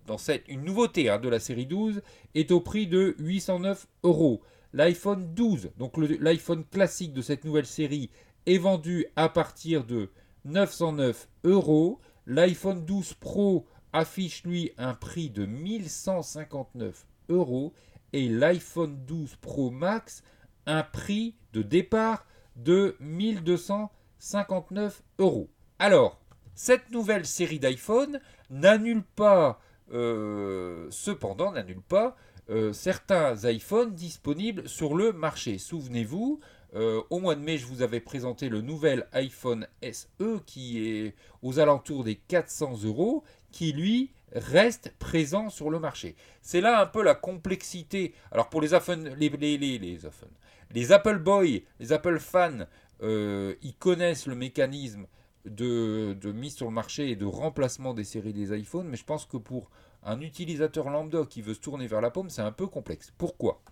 dans 0.07 0.19
cette, 0.19 0.47
une 0.49 0.65
nouveauté 0.65 1.09
hein, 1.09 1.19
de 1.19 1.29
la 1.29 1.39
série 1.39 1.67
12, 1.67 2.03
est 2.35 2.51
au 2.51 2.61
prix 2.61 2.87
de 2.87 3.15
809 3.19 3.87
euros. 4.03 4.43
L'iPhone 4.75 5.35
12, 5.35 5.71
donc 5.79 5.97
l'iPhone 5.97 6.65
classique 6.65 7.15
de 7.15 7.23
cette 7.23 7.45
nouvelle 7.45 7.65
série, 7.65 8.11
est 8.49 8.59
vendu 8.59 9.07
à 9.15 9.29
partir 9.29 9.85
de 9.85 10.11
909 10.47 11.29
euros. 11.45 12.01
L'iPhone 12.27 12.85
12 12.85 13.15
Pro 13.15 13.67
affiche 13.93 14.43
lui 14.45 14.73
un 14.79 14.95
prix 14.95 15.29
de 15.29 15.45
1159 15.45 17.07
euros 17.29 17.75
et 18.15 18.27
l'iPhone 18.29 18.97
12 19.07 19.37
Pro 19.37 19.71
Max 19.71 20.23
un 20.67 20.83
prix 20.83 21.37
de 21.53 21.63
départ 21.63 22.27
de 22.57 22.97
1259 23.01 25.03
euros. 25.19 25.51
Alors, 25.79 26.19
cette 26.55 26.91
nouvelle 26.91 27.27
série 27.27 27.59
d'iPhone 27.59 28.19
n'annule 28.49 29.03
pas, 29.03 29.61
euh, 29.93 30.87
cependant, 30.91 31.53
n'annule 31.53 31.83
pas 31.83 32.17
euh, 32.51 32.73
certains 32.73 33.37
iPhones 33.45 33.95
disponibles 33.95 34.67
sur 34.69 34.95
le 34.95 35.13
marché. 35.13 35.59
Souvenez-vous, 35.59 36.41
euh, 36.75 37.03
au 37.11 37.19
mois 37.19 37.35
de 37.35 37.41
mai, 37.41 37.57
je 37.57 37.67
vous 37.67 37.83
avais 37.83 38.01
présenté 38.01 38.49
le 38.49 38.61
nouvel 38.61 39.07
iPhone 39.13 39.67
SE 39.83 40.41
qui 40.45 40.87
est 40.87 41.15
aux 41.43 41.59
alentours 41.59 42.05
des 42.05 42.17
400 42.17 42.85
euros, 42.85 43.25
qui 43.51 43.73
lui 43.73 44.11
reste 44.33 44.93
présent 44.99 45.49
sur 45.49 45.71
le 45.71 45.79
marché. 45.79 46.15
C'est 46.43 46.61
là 46.61 46.81
un 46.81 46.87
peu 46.87 47.03
la 47.03 47.15
complexité. 47.15 48.15
Alors 48.31 48.51
pour 48.51 48.61
les 48.61 48.75
iPhone, 48.75 49.15
les, 49.17 50.93
Apple 50.93 51.19
Boys, 51.19 51.61
les 51.81 51.93
Apple 51.93 52.19
fans, 52.19 52.67
euh, 53.03 53.55
ils 53.63 53.75
connaissent 53.75 54.27
le 54.27 54.35
mécanisme 54.35 55.07
de, 55.47 56.13
de, 56.21 56.33
mise 56.33 56.57
sur 56.57 56.67
le 56.67 56.73
marché 56.73 57.11
et 57.11 57.17
de 57.17 57.25
remplacement 57.25 57.95
des 57.95 58.05
séries 58.05 58.35
des 58.35 58.55
iPhones, 58.59 58.89
mais 58.89 58.99
je 58.99 59.05
pense 59.05 59.25
que 59.25 59.39
pour 59.39 59.71
un 60.03 60.21
utilisateur 60.21 60.91
lambda 60.91 61.25
qui 61.25 61.41
veut 61.41 61.55
se 61.55 61.61
tourner 61.61 61.87
vers 61.87 62.03
la 62.03 62.11
paume, 62.11 62.29
c'est 62.29 62.43
un 62.43 62.53
peu 62.53 62.67
complexe. 62.67 63.13
Pourquoi? 63.17 63.63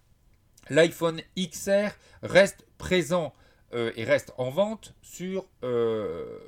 L'iPhone 0.71 1.21
XR 1.39 1.91
reste 2.23 2.67
présent 2.79 3.33
euh, 3.73 3.93
et 3.97 4.05
reste 4.05 4.33
en 4.39 4.51
vente 4.51 4.95
sur 5.03 5.47
euh, 5.63 6.39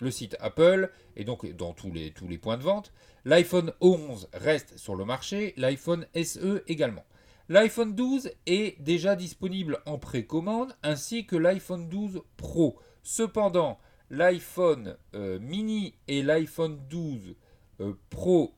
le 0.00 0.10
site 0.10 0.36
Apple 0.40 0.90
et 1.16 1.24
donc 1.24 1.46
dans 1.56 1.72
tous 1.72 1.92
les, 1.92 2.38
points 2.38 2.56
de 2.56 2.62
vente. 2.62 2.92
L'iPhone 3.24 3.72
11 3.80 4.28
reste 4.34 4.78
sur 4.78 4.94
le 4.94 5.04
marché, 5.04 5.54
l'iPhone 5.56 6.06
SE 6.22 6.62
également. 6.66 7.04
L'iPhone 7.48 7.94
12 7.94 8.30
est 8.46 8.80
déjà 8.82 9.16
disponible 9.16 9.80
en 9.86 9.98
précommande 9.98 10.76
ainsi 10.82 11.26
que 11.26 11.36
l'iPhone 11.36 11.88
12 11.88 12.22
Pro. 12.36 12.78
Cependant, 13.02 13.78
l'iPhone 14.10 14.96
euh, 15.14 15.38
mini 15.38 15.94
et 16.08 16.22
l'iPhone 16.22 16.78
12 16.88 17.34
euh, 17.80 17.94
Pro 18.10 18.54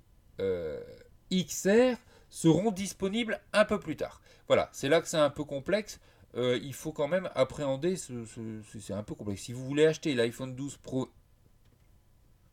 XR 1.33 1.97
seront 2.31 2.71
disponibles 2.71 3.41
un 3.53 3.65
peu 3.65 3.79
plus 3.79 3.97
tard. 3.97 4.23
Voilà, 4.47 4.69
c'est 4.73 4.89
là 4.89 5.01
que 5.01 5.09
c'est 5.09 5.19
un 5.19 5.31
peu 5.31 5.45
complexe. 5.45 6.01
Euh, 6.37 6.59
il 6.63 6.75
faut 6.75 6.93
quand 6.93 7.09
même 7.09 7.29
appréhender, 7.35 7.97
ce, 7.97 8.25
ce, 8.25 8.63
c'est 8.79 8.95
un 8.95 9.03
peu 9.03 9.15
complexe. 9.15 9.43
Si 9.43 9.53
vous 9.53 9.65
voulez 9.67 9.85
acheter 9.85 10.15
l'iPhone 10.15 10.55
12 10.55 10.77
Pro 10.79 11.09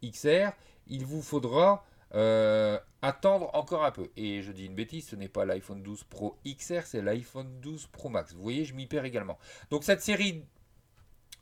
XR, 0.03 0.51
il 0.88 1.05
vous 1.05 1.22
faudra 1.22 1.86
euh, 2.15 2.79
attendre 3.01 3.50
encore 3.53 3.86
un 3.86 3.91
peu. 3.91 4.10
Et 4.15 4.41
je 4.41 4.51
dis 4.51 4.65
une 4.65 4.75
bêtise, 4.75 5.07
ce 5.07 5.15
n'est 5.15 5.27
pas 5.27 5.46
l'iPhone 5.46 5.84
12 5.84 6.03
Pro 6.05 6.38
XR, 6.46 6.81
c'est 6.86 7.01
l'iPhone 7.01 7.60
12 7.62 7.88
Pro 7.88 8.10
Max. 8.10 8.34
Vous 8.34 8.41
voyez, 8.41 8.65
je 8.65 8.74
m'y 8.74 8.88
perds 8.88 9.05
également. 9.05 9.38
Donc 9.69 9.84
cette 9.84 10.01
série 10.01 10.43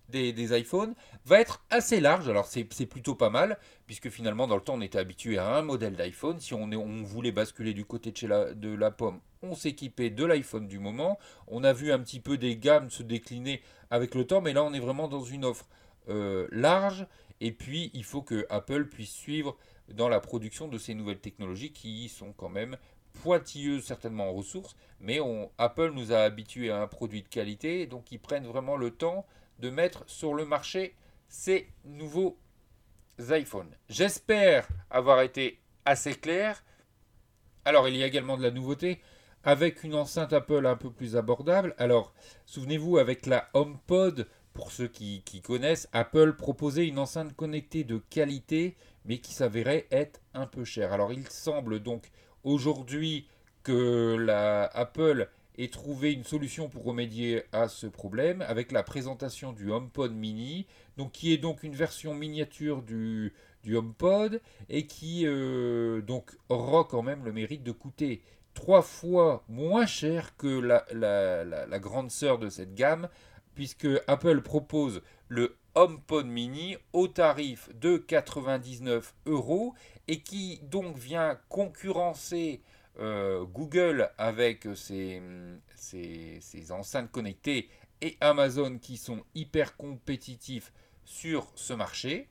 des, 0.09 0.33
des, 0.33 0.57
iPhones 0.57 0.93
va 1.25 1.39
être 1.39 1.63
assez 1.69 1.99
large. 1.99 2.29
Alors 2.29 2.45
c'est 2.45 2.63
plutôt 2.63 3.15
pas 3.15 3.29
mal, 3.29 3.57
puisque 3.85 4.09
finalement 4.09 4.47
dans 4.47 4.55
le 4.55 4.61
temps 4.61 4.75
on 4.75 4.81
était 4.81 4.99
habitué 4.99 5.37
à 5.37 5.55
un 5.55 5.61
modèle 5.61 5.95
d'iPhone. 5.95 6.39
Si 6.39 6.53
on, 6.53 6.71
est, 6.71 6.75
on, 6.75 7.03
voulait 7.03 7.31
basculer 7.31 7.73
du 7.73 7.85
côté 7.85 8.11
de, 8.11 8.17
chez 8.17 8.27
la, 8.27 8.53
de 8.53 8.73
la 8.73 8.91
pomme, 8.91 9.19
on 9.41 9.55
s'équipait 9.55 10.09
de 10.09 10.25
l'iPhone 10.25 10.67
du 10.67 10.79
moment. 10.79 11.19
On 11.47 11.63
a 11.63 11.73
vu 11.73 11.91
un 11.91 11.99
petit 11.99 12.19
peu 12.19 12.37
des 12.37 12.57
gammes 12.57 12.89
se 12.89 13.03
décliner 13.03 13.61
avec 13.89 14.15
le 14.15 14.25
temps, 14.25 14.41
mais 14.41 14.53
là 14.53 14.63
on 14.63 14.73
est 14.73 14.79
vraiment 14.79 15.07
dans 15.07 15.23
une 15.23 15.45
offre 15.45 15.67
euh, 16.09 16.47
large. 16.51 17.07
Et 17.41 17.51
puis 17.51 17.91
il 17.93 18.03
faut 18.03 18.21
que 18.21 18.45
Apple 18.49 18.85
puisse 18.85 19.13
suivre 19.13 19.57
dans 19.93 20.09
la 20.09 20.19
production 20.19 20.67
de 20.67 20.77
ces 20.77 20.95
nouvelles 20.95 21.19
technologies 21.19 21.71
qui 21.71 22.09
sont 22.09 22.33
quand 22.33 22.49
même 22.49 22.77
pointilleuses 23.15 23.83
certainement 23.83 24.29
en 24.29 24.33
ressources, 24.33 24.75
mais 24.99 25.19
Apple 25.57 25.91
nous 25.93 26.11
a 26.11 26.19
habitués 26.19 26.71
à 26.71 26.81
un 26.81 26.87
produit 26.87 27.23
de 27.23 27.27
qualité, 27.27 27.87
donc 27.87 28.11
ils 28.11 28.19
prennent 28.19 28.45
vraiment 28.45 28.75
le 28.75 28.91
temps 28.91 29.25
de 29.59 29.69
mettre 29.69 30.03
sur 30.07 30.33
le 30.33 30.45
marché 30.45 30.95
ces 31.27 31.67
nouveaux 31.83 32.37
iPhones. 33.19 33.75
J'espère 33.89 34.67
avoir 34.89 35.21
été 35.21 35.59
assez 35.85 36.13
clair. 36.15 36.63
Alors, 37.63 37.87
il 37.87 37.95
y 37.95 38.03
a 38.03 38.07
également 38.07 38.37
de 38.37 38.43
la 38.43 38.51
nouveauté 38.51 39.01
avec 39.43 39.83
une 39.83 39.93
enceinte 39.93 40.33
Apple 40.33 40.65
un 40.65 40.75
peu 40.75 40.91
plus 40.91 41.15
abordable. 41.15 41.75
Alors, 41.77 42.13
souvenez-vous, 42.45 42.97
avec 42.97 43.27
la 43.27 43.47
HomePod, 43.53 44.27
pour 44.53 44.71
ceux 44.71 44.87
qui, 44.87 45.21
connaissent, 45.43 45.87
Apple 45.93 46.33
proposait 46.33 46.87
une 46.87 46.97
enceinte 46.97 47.35
connectée 47.35 47.83
de 47.83 47.97
qualité, 48.09 48.75
mais 49.03 49.19
qui 49.19 49.33
s'avérait 49.33 49.87
être 49.91 50.21
un 50.33 50.47
peu 50.47 50.63
chère. 50.63 50.93
Alors, 50.93 51.13
il 51.13 51.27
semble 51.29 51.79
donc 51.79 52.09
aujourd'hui 52.43 53.27
que 53.63 54.15
la 54.17 54.65
Apple 54.73 55.29
et 55.57 55.69
trouver 55.69 56.13
une 56.13 56.23
solution 56.23 56.69
pour 56.69 56.83
remédier 56.83 57.43
à 57.51 57.67
ce 57.67 57.87
problème 57.87 58.41
avec 58.41 58.71
la 58.71 58.83
présentation 58.83 59.53
du 59.53 59.71
HomePod 59.71 60.13
mini, 60.13 60.67
donc 60.97 61.11
qui 61.11 61.33
est 61.33 61.37
donc 61.37 61.63
une 61.63 61.75
version 61.75 62.13
miniature 62.13 62.81
du, 62.81 63.33
HomePod 63.67 64.41
et 64.69 64.85
qui 64.85 65.25
euh, 65.25 66.01
donc 66.01 66.31
aura 66.49 66.83
quand 66.83 67.01
même 67.01 67.25
le 67.25 67.33
mérite 67.33 67.63
de 67.63 67.71
coûter 67.71 68.21
trois 68.53 68.83
fois 68.83 69.43
moins 69.49 69.85
cher 69.85 70.35
que 70.37 70.47
la, 70.47 70.85
la, 70.93 71.79
grande 71.79 72.11
sœur 72.11 72.37
de 72.37 72.49
cette 72.49 72.75
gamme, 72.75 73.09
puisque 73.55 73.87
Apple 74.07 74.41
propose 74.41 75.01
le 75.27 75.57
HomePod 75.75 76.25
mini 76.25 76.77
au 76.93 77.07
tarif 77.07 77.69
de 77.75 77.97
99 77.97 79.13
euros 79.25 79.73
et 80.07 80.21
qui 80.21 80.61
donc 80.63 80.97
vient 80.97 81.37
concurrencer 81.49 82.61
Google 82.97 84.09
avec 84.17 84.67
ses, 84.75 85.21
ses, 85.75 86.71
enceintes 86.71 87.11
connectées 87.11 87.69
et 88.01 88.17
Amazon 88.21 88.77
qui 88.77 88.97
sont 88.97 89.23
hyper 89.35 89.75
compétitifs 89.77 90.71
sur 91.03 91.51
ce 91.55 91.73
marché. 91.73 92.29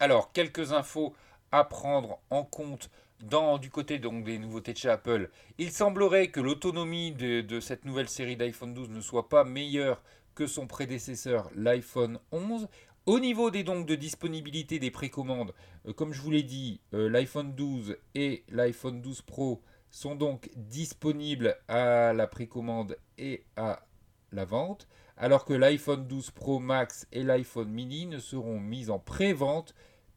Alors, 0.00 0.32
quelques 0.32 0.72
infos 0.72 1.14
à 1.52 1.64
prendre 1.64 2.18
en 2.30 2.44
compte 2.44 2.90
dans, 3.22 3.58
du 3.58 3.70
côté 3.70 3.98
donc, 3.98 4.24
des 4.24 4.38
nouveautés 4.38 4.72
de 4.72 4.78
chez 4.78 4.88
Apple. 4.88 5.30
Il 5.58 5.70
semblerait 5.70 6.28
que 6.28 6.40
l'autonomie 6.40 7.12
de, 7.12 7.40
de 7.40 7.60
cette 7.60 7.84
nouvelle 7.84 8.08
série 8.08 8.36
d'iPhone 8.36 8.74
12 8.74 8.90
ne 8.90 9.00
soit 9.00 9.28
pas 9.28 9.44
meilleure 9.44 10.02
que 10.34 10.46
son 10.46 10.66
prédécesseur, 10.66 11.50
l'iPhone 11.54 12.18
11. 12.32 12.68
Au 13.04 13.18
niveau 13.18 13.50
des 13.50 13.64
donc 13.64 13.84
de 13.86 13.96
disponibilité 13.96 14.78
des 14.78 14.92
précommandes, 14.92 15.52
euh, 15.88 15.92
comme 15.92 16.12
je 16.12 16.20
vous 16.20 16.30
l'ai 16.30 16.44
dit, 16.44 16.80
euh, 16.94 17.08
l'iPhone 17.08 17.52
12 17.52 17.96
et 18.14 18.44
l'iPhone 18.48 19.02
12 19.02 19.22
Pro 19.22 19.60
sont 19.90 20.14
donc 20.14 20.50
disponibles 20.54 21.56
à 21.66 22.12
la 22.12 22.28
précommande 22.28 22.96
et 23.18 23.44
à 23.56 23.84
la 24.30 24.44
vente, 24.44 24.86
alors 25.16 25.44
que 25.44 25.52
l'iPhone 25.52 26.06
12 26.06 26.30
Pro 26.30 26.60
Max 26.60 27.08
et 27.10 27.24
l'iPhone 27.24 27.70
mini 27.70 28.06
ne 28.06 28.20
seront 28.20 28.60
mis 28.60 28.88
en 28.88 29.00
pré-vente 29.00 29.74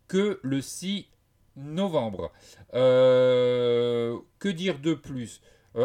que 0.07 0.39
le 0.43 0.61
6 0.61 1.07
novembre. 1.55 2.31
Euh, 2.75 4.19
que 4.37 4.49
dire 4.49 4.77
de 4.77 4.93
plus? 4.93 5.41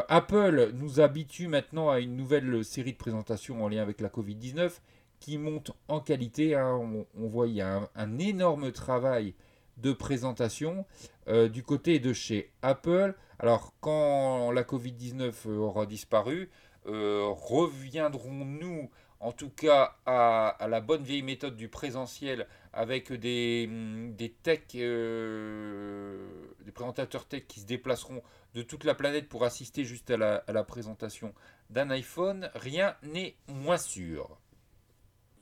Apple 0.09 0.71
nous 0.75 1.00
habitue 1.00 1.49
maintenant 1.49 1.90
à 1.90 1.99
une 1.99 2.14
nouvelle 2.14 2.64
série 2.64 2.92
de 2.92 2.99
présentations 2.99 3.64
en 3.64 3.69
lien 3.69 3.83
avec 3.83 4.00
la 4.00 4.09
Covid-19 4.09 4.71
qui 5.20 5.38
monte 5.38 5.70
en 5.88 6.00
qualité. 6.00 6.56
Hein. 6.56 7.06
On, 7.16 7.26
voit 7.28 7.46
il 7.46 7.54
y 7.54 7.60
a 7.60 7.88
un, 7.94 8.18
énorme 8.18 8.72
travail 8.72 9.34
de 9.76 9.92
présentation 9.92 10.84
euh, 11.28 11.48
du 11.48 11.62
côté 11.62 12.00
de 12.00 12.12
chez 12.12 12.50
Apple. 12.62 13.14
Alors 13.38 13.74
quand 13.80 14.50
la 14.50 14.62
Covid-19 14.62 15.48
aura 15.48 15.86
disparu, 15.86 16.50
euh, 16.86 17.26
reviendrons-nous 17.28 18.90
en 19.20 19.32
tout 19.32 19.50
cas 19.50 19.96
à, 20.06 20.56
la 20.68 20.80
bonne 20.80 21.02
vieille 21.02 21.22
méthode 21.22 21.54
du 21.54 21.68
présentiel 21.68 22.46
avec 22.72 23.12
des, 23.12 23.68
des 24.16 24.30
tech, 24.30 24.60
euh, 24.74 26.26
des 26.64 26.72
présentateurs 26.72 27.26
tech 27.26 27.44
qui 27.46 27.60
se 27.60 27.66
déplaceront 27.66 28.22
de 28.54 28.62
toute 28.62 28.84
la 28.84 28.94
planète 28.94 29.28
pour 29.28 29.44
assister 29.44 29.84
juste 29.84 30.10
à 30.10 30.42
la 30.52 30.64
présentation 30.64 31.34
d'un 31.68 31.90
iPhone, 31.90 32.50
rien 32.54 32.96
n'est 33.02 33.36
moins 33.46 33.78
sûr. 33.78 34.38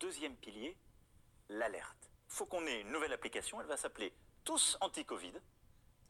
Deuxième 0.00 0.37
pilier, 0.37 0.76
l'alerte. 1.49 2.11
Il 2.28 2.35
faut 2.35 2.47
qu'on 2.47 2.64
ait 2.67 2.83
une 2.83 2.93
nouvelle 2.93 3.12
application, 3.12 3.61
elle 3.61 3.67
va 3.67 3.76
s'appeler 3.76 4.12
Tous 4.45 4.78
Anti-Covid. 4.81 5.33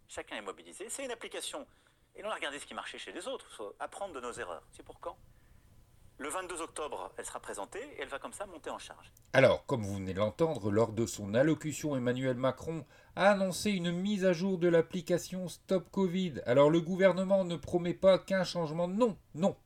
Chacun 0.08 0.36
est 0.36 0.42
mobilisé. 0.42 0.90
C'est 0.90 1.06
une 1.06 1.10
application. 1.10 1.66
Et 2.14 2.22
on 2.22 2.28
a 2.28 2.34
regardé 2.34 2.58
ce 2.58 2.66
qui 2.66 2.74
marchait 2.74 2.98
chez 2.98 3.12
les 3.12 3.26
autres. 3.26 3.74
Apprendre 3.78 4.12
de 4.12 4.20
nos 4.20 4.32
erreurs. 4.32 4.62
C'est 4.72 4.82
pour 4.82 5.00
quand? 5.00 5.16
Le 6.18 6.28
22 6.28 6.60
octobre, 6.60 7.12
elle 7.16 7.24
sera 7.24 7.40
présentée 7.40 7.78
et 7.78 8.02
elle 8.02 8.08
va 8.08 8.18
comme 8.18 8.32
ça 8.32 8.44
monter 8.44 8.68
en 8.68 8.78
charge. 8.78 9.10
Alors, 9.32 9.64
comme 9.64 9.82
vous 9.82 9.94
venez 9.94 10.12
l'entendre, 10.12 10.70
lors 10.70 10.92
de 10.92 11.06
son 11.06 11.32
allocution, 11.32 11.96
Emmanuel 11.96 12.36
Macron 12.36 12.84
a 13.16 13.30
annoncé 13.30 13.70
une 13.70 13.92
mise 13.92 14.26
à 14.26 14.34
jour 14.34 14.58
de 14.58 14.68
l'application 14.68 15.48
Stop 15.48 15.90
Covid. 15.90 16.42
Alors, 16.44 16.68
le 16.68 16.82
gouvernement 16.82 17.44
ne 17.44 17.56
promet 17.56 17.94
pas 17.94 18.18
qu'un 18.18 18.44
changement. 18.44 18.88
Non, 18.88 19.16
non. 19.34 19.56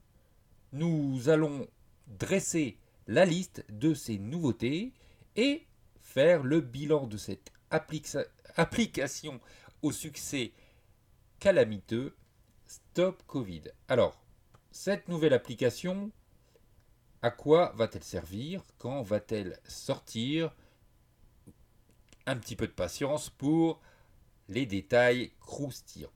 Nous 0.73 1.29
allons 1.29 1.67
dresser 2.07 2.79
la 3.13 3.27
liste 3.27 3.63
de 3.69 3.93
ces 3.93 4.19
nouveautés 4.19 4.95
et 5.37 5.67
faire 6.01 6.43
le 6.43 6.63
bilan 6.63 7.07
de 7.07 7.19
cette 7.19 7.53
applica 7.71 8.25
application 8.57 9.39
au 9.83 9.93
succès 9.93 10.53
calamiteux 11.39 12.17
Stop 12.67 13.23
Covid. 13.27 13.65
Alors, 13.89 14.19
cette 14.71 15.09
nouvelle 15.09 15.35
application 15.35 16.11
À 17.21 17.31
quoi 17.31 17.73
va-t-elle 17.77 18.03
servir? 18.03 18.63
Quand 18.79 19.03
va-t-elle 19.03 19.61
sortir? 19.69 20.55
Un 22.25 22.37
petit 22.37 22.57
peu 22.57 22.67
de 22.67 22.73
patience 22.73 23.29
pour 23.29 23.83
les 24.49 24.65
détails 24.65 25.33
croustillants. 25.39 26.13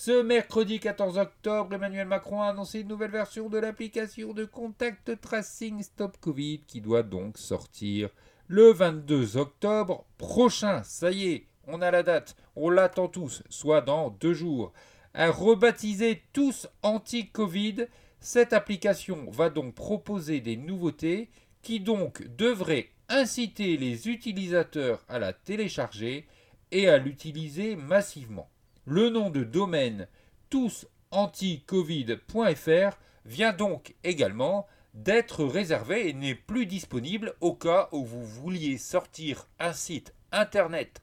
Ce 0.00 0.22
mercredi 0.22 0.78
14 0.78 1.18
octobre, 1.18 1.74
Emmanuel 1.74 2.06
Macron 2.06 2.40
a 2.40 2.50
annoncé 2.50 2.82
une 2.82 2.86
nouvelle 2.86 3.10
version 3.10 3.48
de 3.48 3.58
l'application 3.58 4.32
de 4.32 4.44
contact 4.44 5.20
tracing 5.20 5.82
Stop 5.82 6.18
Covid 6.20 6.60
qui 6.68 6.80
doit 6.80 7.02
donc 7.02 7.36
sortir 7.36 8.08
le 8.46 8.70
22 8.70 9.36
octobre 9.38 10.04
prochain. 10.16 10.84
Ça 10.84 11.10
y 11.10 11.32
est, 11.32 11.46
on 11.66 11.82
a 11.82 11.90
la 11.90 12.04
date, 12.04 12.36
on 12.54 12.70
l'attend 12.70 13.08
tous, 13.08 13.42
soit 13.50 13.80
dans 13.80 14.10
deux 14.10 14.34
jours. 14.34 14.72
À 15.14 15.32
rebaptiser 15.32 16.22
tous 16.32 16.68
anti-Covid, 16.84 17.86
cette 18.20 18.52
application 18.52 19.28
va 19.32 19.50
donc 19.50 19.74
proposer 19.74 20.40
des 20.40 20.56
nouveautés 20.56 21.28
qui 21.60 21.80
donc 21.80 22.22
devraient 22.36 22.92
inciter 23.08 23.76
les 23.76 24.08
utilisateurs 24.08 25.04
à 25.08 25.18
la 25.18 25.32
télécharger 25.32 26.24
et 26.70 26.88
à 26.88 26.98
l'utiliser 26.98 27.74
massivement. 27.74 28.48
Le 28.90 29.10
nom 29.10 29.28
de 29.28 29.44
domaine 29.44 30.08
tousanticovid.fr 30.48 32.98
vient 33.26 33.52
donc 33.52 33.94
également 34.02 34.66
d'être 34.94 35.44
réservé 35.44 36.08
et 36.08 36.14
n'est 36.14 36.34
plus 36.34 36.64
disponible 36.64 37.34
au 37.42 37.52
cas 37.52 37.90
où 37.92 38.02
vous 38.02 38.24
vouliez 38.24 38.78
sortir 38.78 39.46
un 39.58 39.74
site 39.74 40.14
internet 40.32 41.02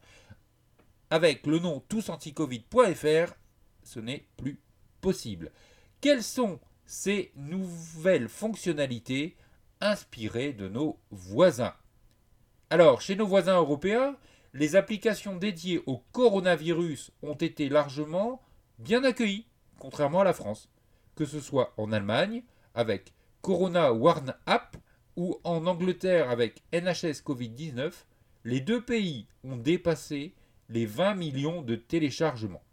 avec 1.11 1.45
le 1.45 1.59
nom 1.59 1.79
tousanticovid.fr, 1.87 3.35
ce 3.83 3.99
n'est 3.99 4.25
plus 4.35 4.59
possible. 4.99 5.51
Quelles 6.01 6.23
sont 6.23 6.59
ces 6.87 7.31
nouvelles 7.35 8.29
fonctionnalités 8.29 9.37
inspirées 9.79 10.53
de 10.53 10.67
nos 10.67 10.97
voisins? 11.11 11.75
Alors, 12.71 13.01
chez 13.01 13.15
nos 13.15 13.27
voisins 13.27 13.57
européens, 13.57 14.17
les 14.55 14.77
applications 14.77 15.35
dédiées 15.35 15.83
au 15.85 15.97
coronavirus 16.13 17.11
ont 17.21 17.33
été 17.33 17.67
largement 17.67 18.41
bien 18.79 19.03
accueillies, 19.03 19.45
contrairement 19.79 20.21
à 20.21 20.23
la 20.23 20.33
France, 20.33 20.69
que 21.15 21.25
ce 21.25 21.41
soit 21.41 21.73
en 21.75 21.91
Allemagne 21.91 22.41
avec 22.73 23.13
Corona 23.41 23.91
Warn 23.91 24.33
App 24.45 24.77
ou 25.17 25.37
en 25.43 25.67
Angleterre 25.67 26.29
avec 26.29 26.63
NHS 26.71 27.21
Covid-19, 27.25 27.91
les 28.45 28.61
deux 28.61 28.81
pays 28.81 29.27
ont 29.43 29.57
dépassé 29.57 30.33
les 30.69 30.85
20 30.85 31.15
millions 31.15 31.61
de 31.61 31.75
téléchargements. 31.75 32.63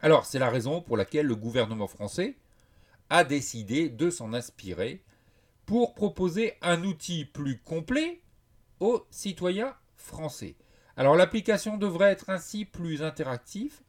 Alors, 0.00 0.26
c'est 0.26 0.38
la 0.38 0.50
raison 0.50 0.82
pour 0.82 0.98
laquelle 0.98 1.26
le 1.26 1.36
gouvernement 1.36 1.88
français 1.88 2.36
a 3.08 3.24
décidé 3.24 3.88
de 3.88 4.10
s'en 4.10 4.34
inspirer 4.34 5.02
pour 5.64 5.94
proposer 5.94 6.54
un 6.60 6.84
outil 6.84 7.24
plus 7.24 7.58
complet 7.58 8.20
aux 8.78 9.06
citoyens 9.10 9.74
français. 9.96 10.54
Alors 10.98 11.14
l'application 11.14 11.76
devrait 11.76 12.10
être 12.10 12.28
ainsi 12.28 12.64
plus 12.64 13.04
interactive, 13.04 13.80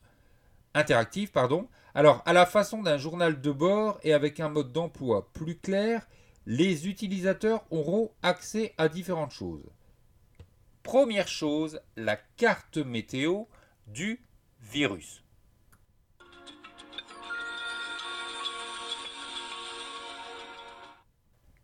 interactive 0.75 1.31
pardon. 1.31 1.67
Alors 1.95 2.21
à 2.27 2.33
la 2.33 2.45
façon 2.45 2.83
d'un 2.83 2.99
journal 2.99 3.41
de 3.41 3.51
bord 3.51 3.99
et 4.03 4.13
avec 4.13 4.39
un 4.39 4.49
mode 4.49 4.71
d'emploi 4.71 5.27
plus 5.33 5.57
clair, 5.57 6.07
les 6.45 6.87
utilisateurs 6.87 7.65
auront 7.71 8.11
accès 8.21 8.75
à 8.77 8.89
différentes 8.89 9.31
choses. 9.31 9.65
Première 10.83 11.27
chose, 11.27 11.81
la 11.97 12.15
carte 12.15 12.77
météo 12.77 13.45
du 13.87 14.23
virus. 14.61 15.23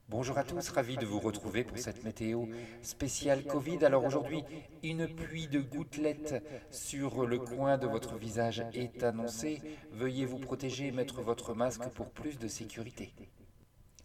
Bonjour 0.08 0.38
à 0.38 0.44
tous, 0.44 0.70
ravi 0.70 0.98
de 0.98 1.06
vous 1.06 1.20
retrouver 1.20 1.64
pour 1.64 1.80
cette 1.80 2.04
météo 2.04 2.46
spéciale 2.84 3.44
Covid. 3.44 3.84
Alors 3.84 4.06
aujourd'hui, 4.06 4.44
une 4.84 5.08
pluie 5.08 5.48
de 5.48 5.60
gouttelettes 5.60 6.44
sur 6.70 7.26
le 7.26 7.40
coin 7.40 7.80
de 7.80 7.88
votre 7.88 8.16
visage 8.16 8.64
est 8.74 9.02
annoncée. 9.02 9.64
Veuillez 9.94 10.28
vous 10.28 10.38
protéger 10.38 10.88
et 10.88 10.92
mettre 10.92 11.24
votre 11.24 11.56
masque 11.56 11.90
pour 11.96 12.12
plus 12.12 12.38
de 12.38 12.48
sécurité. 12.48 13.14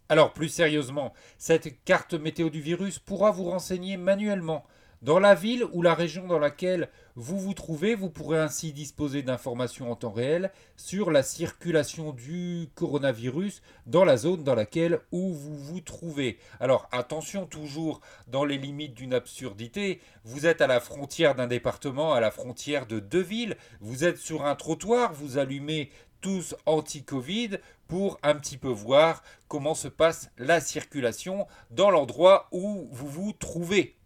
Alors 0.08 0.32
plus 0.32 0.48
sérieusement, 0.48 1.12
cette 1.36 1.84
carte 1.84 2.14
météo 2.14 2.48
du 2.48 2.62
virus 2.62 2.98
pourra 2.98 3.30
vous 3.30 3.44
renseigner 3.44 3.98
manuellement 3.98 4.64
dans 5.02 5.18
la 5.18 5.34
ville 5.34 5.64
ou 5.72 5.82
la 5.82 5.94
région 5.94 6.26
dans 6.26 6.38
laquelle 6.38 6.90
vous 7.16 7.38
vous 7.38 7.54
trouvez, 7.54 7.94
vous 7.94 8.10
pourrez 8.10 8.38
ainsi 8.38 8.72
disposer 8.72 9.22
d'informations 9.22 9.90
en 9.90 9.96
temps 9.96 10.12
réel 10.12 10.52
sur 10.76 11.10
la 11.10 11.22
circulation 11.22 12.12
du 12.12 12.68
coronavirus 12.74 13.62
dans 13.86 14.04
la 14.04 14.16
zone 14.16 14.44
dans 14.44 14.54
laquelle 14.54 15.00
vous 15.10 15.34
vous 15.34 15.80
trouvez. 15.80 16.38
Alors 16.60 16.88
attention 16.92 17.46
toujours 17.46 18.00
dans 18.28 18.44
les 18.44 18.58
limites 18.58 18.94
d'une 18.94 19.14
absurdité, 19.14 20.00
vous 20.24 20.46
êtes 20.46 20.60
à 20.60 20.66
la 20.66 20.80
frontière 20.80 21.34
d'un 21.34 21.46
département, 21.46 22.12
à 22.12 22.20
la 22.20 22.30
frontière 22.30 22.86
de 22.86 23.00
deux 23.00 23.22
villes, 23.22 23.56
vous 23.80 24.04
êtes 24.04 24.18
sur 24.18 24.44
un 24.44 24.54
trottoir, 24.54 25.12
vous 25.14 25.38
allumez 25.38 25.90
tous 26.20 26.54
anti-Covid 26.66 27.58
pour 27.88 28.18
un 28.22 28.34
petit 28.34 28.58
peu 28.58 28.68
voir 28.68 29.22
comment 29.48 29.74
se 29.74 29.88
passe 29.88 30.30
la 30.38 30.60
circulation 30.60 31.46
dans 31.70 31.90
l'endroit 31.90 32.48
où 32.52 32.88
vous 32.92 33.08
vous 33.08 33.32
trouvez. 33.32 33.99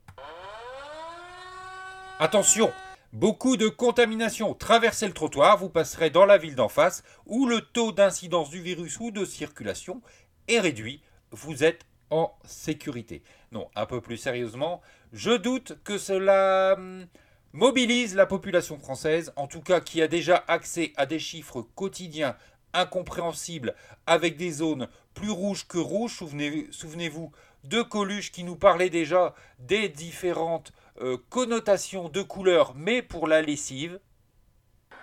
Attention, 2.20 2.72
beaucoup 3.12 3.56
de 3.56 3.66
contamination. 3.66 4.54
Traversez 4.54 5.08
le 5.08 5.12
trottoir, 5.12 5.58
vous 5.58 5.68
passerez 5.68 6.10
dans 6.10 6.26
la 6.26 6.38
ville 6.38 6.54
d'en 6.54 6.68
face 6.68 7.02
où 7.26 7.48
le 7.48 7.60
taux 7.60 7.90
d'incidence 7.90 8.50
du 8.50 8.62
virus 8.62 9.00
ou 9.00 9.10
de 9.10 9.24
circulation 9.24 10.00
est 10.46 10.60
réduit. 10.60 11.02
Vous 11.32 11.64
êtes 11.64 11.86
en 12.10 12.32
sécurité. 12.44 13.24
Non, 13.50 13.68
un 13.74 13.86
peu 13.86 14.00
plus 14.00 14.16
sérieusement, 14.16 14.80
je 15.12 15.32
doute 15.32 15.76
que 15.82 15.98
cela 15.98 16.74
hum, 16.78 17.04
mobilise 17.52 18.14
la 18.14 18.26
population 18.26 18.78
française, 18.78 19.32
en 19.34 19.48
tout 19.48 19.60
cas 19.60 19.80
qui 19.80 20.00
a 20.00 20.06
déjà 20.06 20.44
accès 20.46 20.92
à 20.96 21.06
des 21.06 21.18
chiffres 21.18 21.62
quotidiens 21.74 22.36
incompréhensibles 22.74 23.74
avec 24.06 24.36
des 24.36 24.52
zones 24.52 24.86
plus 25.14 25.30
rouges 25.30 25.66
que 25.66 25.78
rouges. 25.78 26.22
Souvenez-vous 26.70 27.32
de 27.64 27.82
Coluche 27.82 28.30
qui 28.30 28.44
nous 28.44 28.56
parlait 28.56 28.90
déjà 28.90 29.34
des 29.58 29.88
différentes 29.88 30.72
euh, 31.00 31.18
connotations 31.28 32.08
de 32.08 32.22
couleurs, 32.22 32.74
mais 32.74 33.02
pour 33.02 33.26
la 33.26 33.42
lessive. 33.42 34.00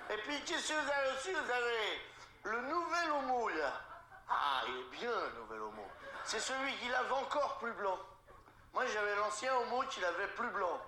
Et 0.10 0.18
puis, 0.26 0.36
qu'est-ce 0.46 0.70
que 0.70 0.74
vous 0.74 0.92
avez 0.92 1.18
aussi 1.18 1.32
Vous 1.32 1.52
avez 1.52 2.56
le 2.56 2.62
nouvel 2.70 3.12
homo, 3.12 3.50
là. 3.50 3.74
Ah, 4.30 4.64
il 4.68 4.80
est 4.80 5.00
bien, 5.00 5.12
le 5.12 5.42
nouvel 5.42 5.60
homo. 5.60 5.84
C'est 6.24 6.40
celui 6.40 6.72
qui 6.82 6.90
lave 6.90 7.12
encore 7.12 7.58
plus 7.60 7.74
blanc. 7.74 7.98
Moi, 8.74 8.86
j'avais 8.94 9.16
l'ancien 9.18 9.52
homo 9.58 9.84
qui 9.90 10.00
l'avait 10.00 10.32
plus 10.36 10.50
blanc. 10.52 10.80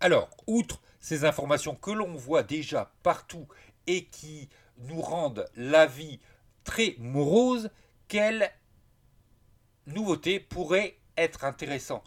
Alors, 0.00 0.30
outre 0.46 0.80
ces 1.00 1.24
informations 1.26 1.74
que 1.74 1.90
l'on 1.90 2.14
voit 2.14 2.42
déjà 2.42 2.92
partout 3.02 3.46
et 3.86 4.06
qui 4.06 4.48
nous 4.78 5.02
rendent 5.02 5.46
la 5.54 5.84
vie 5.84 6.20
très 6.64 6.96
morose, 6.98 7.70
quelle 8.08 8.50
nouveauté 9.86 10.40
pourrait 10.40 10.98
être 11.16 11.44
intéressant 11.44 12.02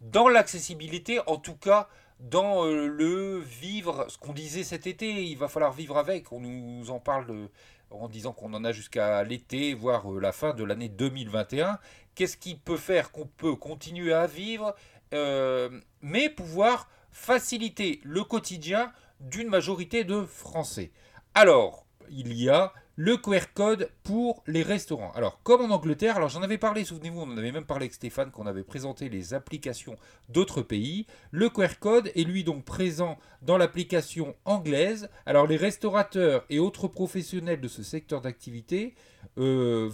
dans 0.00 0.28
l'accessibilité, 0.28 1.20
en 1.26 1.36
tout 1.36 1.56
cas 1.56 1.88
dans 2.20 2.64
euh, 2.64 2.86
le 2.86 3.38
vivre, 3.38 4.06
ce 4.08 4.18
qu'on 4.18 4.32
disait 4.32 4.64
cet 4.64 4.86
été, 4.86 5.24
il 5.24 5.36
va 5.36 5.48
falloir 5.48 5.72
vivre 5.72 5.98
avec. 5.98 6.32
On 6.32 6.40
nous 6.40 6.90
en 6.90 6.98
parle 6.98 7.48
en 7.90 8.08
disant 8.08 8.32
qu'on 8.32 8.52
en 8.54 8.64
a 8.64 8.72
jusqu'à 8.72 9.22
l'été, 9.22 9.74
voire 9.74 10.10
euh, 10.12 10.20
la 10.20 10.32
fin 10.32 10.54
de 10.54 10.64
l'année 10.64 10.88
2021. 10.88 11.78
Qu'est-ce 12.14 12.36
qui 12.36 12.54
peut 12.54 12.78
faire 12.78 13.12
qu'on 13.12 13.26
peut 13.26 13.54
continuer 13.54 14.12
à 14.12 14.26
vivre, 14.26 14.74
euh, 15.12 15.80
mais 16.00 16.30
pouvoir 16.30 16.88
faciliter 17.12 18.00
le 18.02 18.24
quotidien 18.24 18.92
d'une 19.20 19.48
majorité 19.48 20.04
de 20.04 20.24
Français? 20.24 20.90
Alors, 21.34 21.84
il 22.08 22.32
y 22.32 22.48
a 22.48 22.72
le 22.96 23.18
QR 23.18 23.52
code 23.52 23.90
pour 24.02 24.42
les 24.46 24.62
restaurants. 24.62 25.12
Alors, 25.12 25.42
comme 25.42 25.60
en 25.60 25.74
Angleterre, 25.74 26.16
alors 26.16 26.30
j'en 26.30 26.42
avais 26.42 26.56
parlé, 26.56 26.82
souvenez-vous, 26.82 27.20
on 27.20 27.30
en 27.30 27.36
avait 27.36 27.52
même 27.52 27.66
parlé 27.66 27.84
avec 27.84 27.94
Stéphane 27.94 28.30
quand 28.30 28.42
on 28.42 28.46
avait 28.46 28.62
présenté 28.62 29.10
les 29.10 29.34
applications 29.34 29.96
d'autres 30.30 30.62
pays. 30.62 31.06
Le 31.30 31.50
QR 31.50 31.78
code 31.78 32.10
est 32.14 32.24
lui 32.24 32.42
donc 32.42 32.64
présent 32.64 33.18
dans 33.42 33.58
l'application 33.58 34.34
anglaise. 34.46 35.10
Alors, 35.26 35.46
les 35.46 35.58
restaurateurs 35.58 36.46
et 36.48 36.58
autres 36.58 36.88
professionnels 36.88 37.60
de 37.60 37.68
ce 37.68 37.82
secteur 37.82 38.22
d'activité 38.22 38.94
euh, 39.36 39.90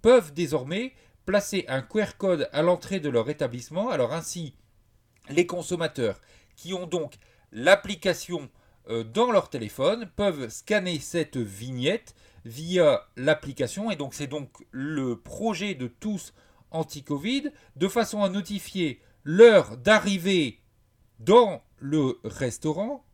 peuvent 0.00 0.32
désormais 0.32 0.92
placer 1.26 1.64
un 1.66 1.82
QR 1.82 2.16
code 2.16 2.48
à 2.52 2.62
l'entrée 2.62 3.00
de 3.00 3.08
leur 3.08 3.28
établissement. 3.30 3.90
Alors, 3.90 4.12
ainsi, 4.12 4.54
les 5.28 5.46
consommateurs 5.46 6.20
qui 6.54 6.72
ont 6.72 6.86
donc 6.86 7.14
l'application 7.50 8.48
euh, 8.90 9.04
dans 9.04 9.30
leur 9.30 9.50
téléphone 9.50 10.08
peuvent 10.16 10.48
scanner 10.48 10.98
cette 10.98 11.36
vignette 11.36 12.14
via 12.44 13.06
l'application. 13.16 13.90
Et 13.90 13.96
donc 13.96 14.14
c'est 14.14 14.26
donc 14.26 14.50
le 14.70 15.16
projet 15.16 15.74
de 15.74 15.86
tous 15.86 16.32
anti-Covid, 16.70 17.50
de 17.76 17.88
façon 17.88 18.22
à 18.22 18.28
notifier 18.28 19.00
l'heure 19.24 19.76
d'arrivée 19.76 20.60
dans 21.18 21.62
le 21.78 22.18
restaurant. 22.24 23.04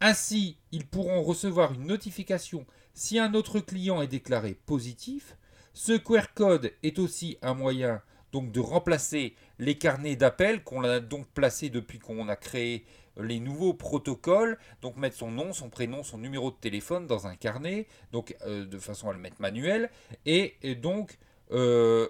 Ainsi, 0.00 0.58
ils 0.72 0.86
pourront 0.86 1.22
recevoir 1.22 1.72
une 1.72 1.86
notification 1.86 2.66
si 2.92 3.18
un 3.18 3.34
autre 3.34 3.60
client 3.60 4.02
est 4.02 4.08
déclaré 4.08 4.54
positif. 4.66 5.36
Ce 5.72 5.92
QR 5.96 6.26
code 6.34 6.72
est 6.82 6.98
aussi 6.98 7.38
un 7.42 7.54
moyen 7.54 8.02
donc 8.32 8.50
de 8.50 8.60
remplacer 8.60 9.34
les 9.58 9.78
carnets 9.78 10.16
d'appel 10.16 10.64
qu'on 10.64 10.82
a 10.82 11.00
donc 11.00 11.26
placés 11.28 11.70
depuis 11.70 12.00
qu'on 12.00 12.28
a 12.28 12.36
créé 12.36 12.84
les 13.16 13.40
nouveaux 13.40 13.74
protocoles, 13.74 14.58
donc 14.82 14.96
mettre 14.96 15.16
son 15.16 15.30
nom, 15.30 15.52
son 15.52 15.70
prénom, 15.70 16.02
son 16.02 16.18
numéro 16.18 16.50
de 16.50 16.56
téléphone 16.56 17.06
dans 17.06 17.26
un 17.26 17.36
carnet, 17.36 17.86
donc 18.12 18.36
euh, 18.46 18.64
de 18.66 18.78
façon 18.78 19.08
à 19.08 19.12
le 19.12 19.18
mettre 19.18 19.40
manuel, 19.40 19.90
et, 20.26 20.56
donc 20.76 21.18
euh, 21.52 22.08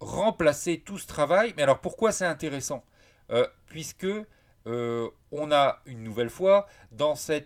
remplacer 0.00 0.80
tout 0.80 0.98
ce 0.98 1.06
travail. 1.06 1.54
Mais 1.56 1.62
alors 1.62 1.80
pourquoi 1.80 2.12
c'est 2.12 2.26
intéressant? 2.26 2.84
Euh, 3.30 3.46
Puisque 3.66 4.06
on 4.66 5.50
a 5.50 5.80
une 5.86 6.04
nouvelle 6.04 6.30
fois 6.30 6.68
dans, 6.92 7.16
ces 7.16 7.40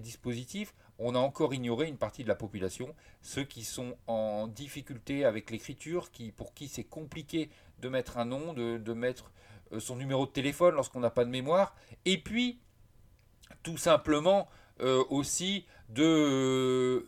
dispositifs, 0.00 0.72
on 0.98 1.14
a 1.14 1.18
encore 1.18 1.52
ignoré 1.52 1.88
une 1.88 1.96
partie 1.96 2.22
de 2.22 2.28
la 2.28 2.34
population, 2.34 2.94
ceux 3.20 3.44
qui 3.44 3.64
sont 3.64 3.96
en 4.06 4.46
difficulté 4.46 5.24
avec 5.24 5.50
l'écriture, 5.50 6.10
qui, 6.10 6.30
pour 6.30 6.54
qui 6.54 6.68
c'est 6.68 6.84
compliqué 6.84 7.50
de 7.80 7.88
mettre 7.88 8.18
un 8.18 8.24
nom, 8.24 8.52
de, 8.52 8.92
mettre 8.92 9.32
son 9.78 9.96
numéro 9.96 10.26
de 10.26 10.30
téléphone 10.30 10.74
lorsqu'on 10.74 11.00
n'a 11.00 11.10
pas 11.10 11.24
de 11.24 11.30
mémoire, 11.30 11.74
et 12.04 12.18
puis 12.18 12.58
tout 13.62 13.76
simplement 13.78 14.48
euh, 14.80 15.04
aussi 15.08 15.66
de... 15.88 17.06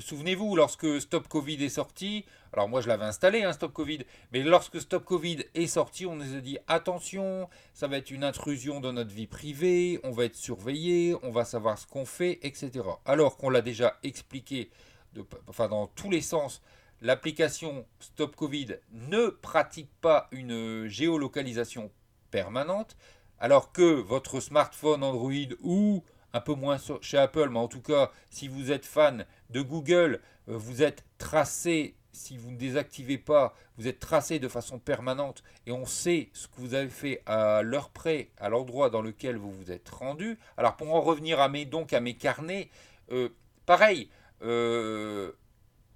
Souvenez-vous, 0.00 0.56
lorsque 0.56 1.00
Stop 1.00 1.28
Covid 1.28 1.62
est 1.62 1.68
sorti, 1.68 2.24
alors 2.52 2.68
moi 2.68 2.80
je 2.80 2.88
l'avais 2.88 3.04
installé, 3.04 3.44
hein, 3.44 3.52
Stop 3.52 3.72
Covid, 3.72 4.00
mais 4.32 4.42
lorsque 4.42 4.80
Stop 4.80 5.04
Covid 5.04 5.44
est 5.54 5.68
sorti, 5.68 6.06
on 6.06 6.16
nous 6.16 6.34
a 6.34 6.40
dit 6.40 6.58
attention, 6.66 7.48
ça 7.72 7.86
va 7.86 7.98
être 7.98 8.10
une 8.10 8.24
intrusion 8.24 8.80
dans 8.80 8.92
notre 8.92 9.12
vie 9.12 9.28
privée, 9.28 10.00
on 10.02 10.10
va 10.10 10.24
être 10.24 10.36
surveillé, 10.36 11.16
on 11.22 11.30
va 11.30 11.44
savoir 11.44 11.78
ce 11.78 11.86
qu'on 11.86 12.04
fait, 12.04 12.40
etc. 12.42 12.70
Alors 13.04 13.36
qu'on 13.36 13.50
l'a 13.50 13.62
déjà 13.62 13.98
expliqué 14.02 14.70
dans 15.14 15.86
tous 15.94 16.10
les 16.10 16.20
sens 16.20 16.62
l'application 17.00 17.86
Stop 17.98 18.36
Covid 18.36 18.76
ne 18.92 19.28
pratique 19.28 19.90
pas 20.00 20.28
une 20.32 20.86
géolocalisation 20.86 21.90
permanente, 22.30 22.96
alors 23.38 23.72
que 23.72 23.82
votre 23.82 24.40
smartphone 24.40 25.02
Android 25.02 25.54
ou 25.62 26.04
un 26.32 26.40
peu 26.40 26.54
moins 26.54 26.76
chez 27.00 27.18
Apple, 27.18 27.48
mais 27.50 27.58
en 27.58 27.68
tout 27.68 27.80
cas, 27.80 28.10
si 28.30 28.48
vous 28.48 28.70
êtes 28.70 28.86
fan 28.86 29.26
de 29.50 29.60
Google, 29.60 30.20
vous 30.46 30.82
êtes 30.82 31.04
tracé, 31.18 31.96
si 32.12 32.36
vous 32.36 32.50
ne 32.50 32.56
désactivez 32.56 33.18
pas, 33.18 33.54
vous 33.78 33.88
êtes 33.88 33.98
tracé 33.98 34.38
de 34.38 34.48
façon 34.48 34.78
permanente 34.78 35.42
et 35.66 35.72
on 35.72 35.86
sait 35.86 36.28
ce 36.32 36.46
que 36.48 36.56
vous 36.58 36.74
avez 36.74 36.88
fait 36.88 37.22
à 37.26 37.62
l'heure 37.62 37.90
près, 37.90 38.30
à 38.38 38.48
l'endroit 38.48 38.90
dans 38.90 39.02
lequel 39.02 39.36
vous 39.36 39.50
vous 39.50 39.72
êtes 39.72 39.88
rendu. 39.88 40.38
Alors 40.56 40.76
pour 40.76 40.94
en 40.94 41.00
revenir 41.00 41.40
à 41.40 41.48
mes, 41.48 41.64
donc 41.64 41.92
à 41.92 42.00
mes 42.00 42.14
carnets, 42.14 42.68
euh, 43.10 43.30
pareil, 43.66 44.10
euh, 44.42 45.32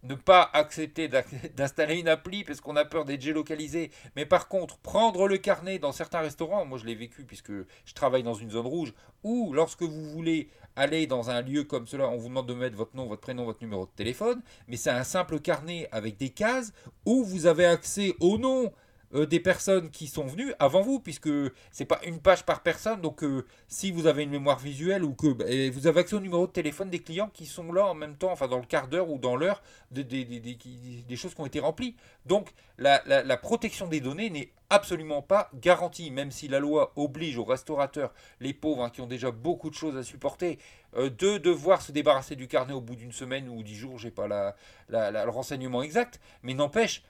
ne 0.05 0.15
pas 0.15 0.51
accepter 0.53 1.09
d'installer 1.57 1.99
une 1.99 2.09
appli 2.09 2.45
parce 2.45 2.61
qu'on 2.61 2.77
a 2.77 2.85
peur 2.85 3.05
d'être 3.05 3.23
géolocalisé. 3.23 3.91
Mais 4.17 4.27
par 4.27 4.49
contre, 4.49 4.79
prendre 4.79 5.27
le 5.27 5.39
carnet 5.39 5.79
dans 5.79 5.93
certains 5.93 6.21
restaurants, 6.21 6.65
moi 6.65 6.79
je 6.79 6.85
l'ai 6.85 6.95
vécu 6.95 7.25
puisque 7.25 7.53
je 7.53 7.95
travaille 7.95 8.23
dans 8.23 8.35
une 8.35 8.51
zone 8.51 8.67
rouge, 8.67 8.93
ou 9.23 9.53
lorsque 9.53 9.83
vous 9.83 10.11
voulez 10.11 10.49
aller 10.77 11.07
dans 11.07 11.31
un 11.31 11.41
lieu 11.41 11.65
comme 11.65 11.87
cela, 11.87 12.09
on 12.09 12.17
vous 12.17 12.29
demande 12.29 12.49
de 12.49 12.55
mettre 12.55 12.77
votre 12.77 12.97
nom, 12.97 13.07
votre 13.07 13.21
prénom, 13.21 13.45
votre 13.45 13.63
numéro 13.63 13.87
de 13.87 13.91
téléphone, 13.97 14.43
mais 14.69 14.77
c'est 14.77 14.91
un 14.91 15.05
simple 15.05 15.41
carnet 15.41 15.89
avec 15.93 16.17
des 16.17 16.31
cases 16.31 16.73
où 17.07 17.25
vous 17.25 17.47
avez 17.47 17.65
accès 17.65 18.15
au 18.21 18.39
nom 18.39 18.73
euh, 19.15 19.27
des 19.27 19.39
personnes 19.39 19.91
qui 19.91 20.09
sont 20.09 20.27
venues 20.27 20.53
avant 20.59 20.83
vous, 20.83 20.99
puisque 20.99 21.31
c'est 21.71 21.85
pas 21.85 22.01
une 22.05 22.21
page 22.21 22.45
par 22.45 22.63
personne. 22.63 23.01
Donc, 23.01 23.23
euh, 23.23 23.47
si 23.69 23.93
vous 23.93 24.07
avez 24.07 24.25
une 24.25 24.31
mémoire 24.31 24.59
visuelle 24.59 25.05
ou 25.05 25.15
que 25.15 25.29
bah, 25.29 25.45
vous 25.73 25.87
avez 25.87 26.01
accès 26.01 26.17
au 26.17 26.21
numéro 26.21 26.47
de 26.47 26.53
téléphone 26.53 26.91
des 26.91 26.99
clients 26.99 27.31
qui 27.33 27.47
sont 27.47 27.73
là 27.73 27.87
en 27.87 27.95
même 27.95 28.17
temps, 28.17 28.33
enfin 28.33 28.49
dans 28.49 28.59
le 28.59 28.67
quart 28.67 28.89
d'heure 28.89 29.11
ou 29.11 29.19
dans 29.19 29.37
l'heure, 29.37 29.63
des, 29.93 30.05
des, 30.05 31.17
choses 31.17 31.35
qui 31.35 31.41
ont 31.41 31.47
été 31.47 31.61
remplies. 31.61 31.95
Donc, 32.27 32.51
la, 32.79 33.37
protection 33.37 33.87
des 33.87 34.01
données 34.01 34.31
n'est 34.31 34.51
absolument 34.69 35.23
pas 35.23 35.49
garantie, 35.55 36.11
même 36.11 36.33
si 36.33 36.49
la 36.49 36.59
loi 36.59 36.93
oblige 36.97 37.39
aux 37.39 37.45
restaurateurs, 37.45 38.13
les 38.41 38.53
pauvres 38.53 38.83
hein, 38.83 38.91
qui 38.91 39.01
ont 39.01 39.07
déjà 39.07 39.31
beaucoup 39.31 39.71
de 39.71 39.77
choses 39.77 39.97
à 39.97 40.03
supporter, 40.03 40.59
euh, 40.97 41.09
de 41.09 41.39
devoir 41.39 41.83
se 41.83 41.93
débarrasser 41.93 42.35
du 42.35 42.49
carnet 42.49 42.73
au 42.73 42.81
bout 42.81 42.97
d'une 42.97 43.13
semaine 43.13 43.49
ou 43.49 43.63
dix 43.63 43.77
jours, 43.77 43.99
j'ai 43.99 44.11
pas 44.11 44.27
la, 44.27 44.57
le 44.89 45.31
renseignement 45.31 45.83
exact, 45.83 46.21
mais 46.43 46.55
n'empêche, 46.55 47.05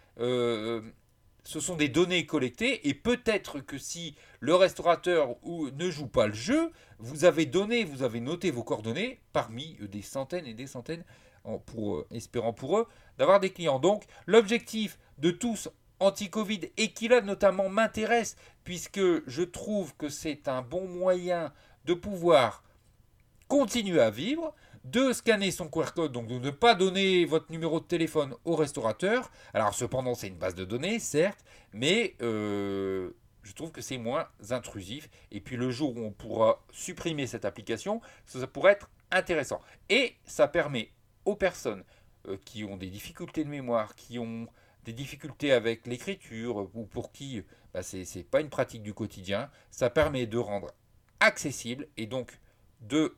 ce 1.45 1.61
sont 1.61 1.77
des 1.77 1.89
données 1.89 2.27
collectées 2.27 2.89
et 2.89 2.95
peut-être 2.95 3.61
que 3.61 3.79
si 3.79 4.17
le 4.41 4.55
restaurateur 4.55 5.37
ne 5.45 5.91
joue 5.91 6.07
pas 6.07 6.27
le 6.27 6.33
jeu, 6.33 6.73
vous 6.99 7.25
avez 7.25 7.47
donné, 7.47 7.85
vous 7.85 8.03
avez 8.03 8.21
noté 8.21 8.51
vos 8.51 8.65
coordonnées 8.65 9.21
parmi 9.33 9.77
des 9.81 10.03
centaines 10.03 10.47
et 10.47 10.55
des 10.55 10.67
centaines, 10.67 11.05
euh, 11.47 12.03
espérant 12.11 12.55
pour 12.55 12.79
eux, 12.79 12.87
d'avoir 13.19 13.41
des 13.41 13.51
clients. 13.51 13.79
Donc 13.79 14.05
l'objectif 14.27 14.99
de 15.19 15.31
tous 15.31 15.69
anti-Covid 16.01 16.71
et 16.77 16.93
qui 16.93 17.09
là 17.09 17.21
notamment 17.21 17.69
m'intéresse 17.69 18.37
puisque 18.65 19.01
je 19.29 19.43
trouve 19.43 19.95
que 19.97 20.09
c'est 20.09 20.49
un 20.49 20.63
bon 20.63 20.89
moyen 20.89 21.53
de 21.85 21.95
pouvoir 21.95 22.65
continuer 23.49 24.01
à 24.01 24.11
vivre, 24.11 24.55
de 24.85 25.13
scanner 25.13 25.51
son 25.51 25.69
QR 25.69 25.93
code, 25.95 26.13
donc 26.13 26.27
de 26.27 26.39
ne 26.39 26.51
pas 26.51 26.75
donner 26.75 27.25
votre 27.25 27.51
numéro 27.51 27.81
de 27.81 27.87
téléphone 27.87 28.35
au 28.45 28.55
restaurateur. 28.55 29.31
Alors 29.55 29.75
cependant, 29.75 30.15
c'est 30.15 30.29
une 30.29 30.37
base 30.37 30.55
de 30.55 30.65
données, 30.65 30.99
certes, 30.99 31.45
mais 31.73 32.15
euh, 32.21 33.11
je 33.43 33.53
trouve 33.55 33.73
que 33.73 33.81
c'est 33.81 33.99
moins 33.99 34.29
intrusif. 34.51 35.09
Et 35.31 35.41
puis 35.41 35.57
le 35.57 35.71
jour 35.71 35.97
où 35.97 36.01
on 36.01 36.13
pourra 36.13 36.63
supprimer 36.71 37.27
cette 37.27 37.45
application, 37.45 38.03
ça, 38.27 38.47
pourrait 38.47 38.73
être 38.73 38.91
intéressant. 39.11 39.61
Et 39.89 40.15
ça 40.25 40.49
permet 40.49 40.91
aux 41.25 41.37
personnes 41.37 41.85
euh, 42.29 42.37
qui 42.45 42.65
ont 42.65 42.77
des 42.77 42.89
difficultés 42.91 43.45
de 43.45 43.49
mémoire, 43.51 43.95
qui 43.95 44.19
ont 44.19 44.47
des 44.85 44.93
difficultés 44.93 45.53
avec 45.53 45.87
l'écriture, 45.87 46.69
ou 46.75 46.85
pour 46.85 47.11
qui 47.11 47.43
bah, 47.73 47.83
ce 47.83 47.97
n'est 47.97 48.25
pas 48.25 48.41
une 48.41 48.51
pratique 48.51 48.83
du 48.83 48.93
quotidien, 48.93 49.51
ça 49.71 49.89
permet 49.89 50.27
de 50.27 50.39
rendre 50.39 50.71
accessible 51.21 51.89
et 51.97 52.07
donc 52.07 52.39
de 52.83 53.17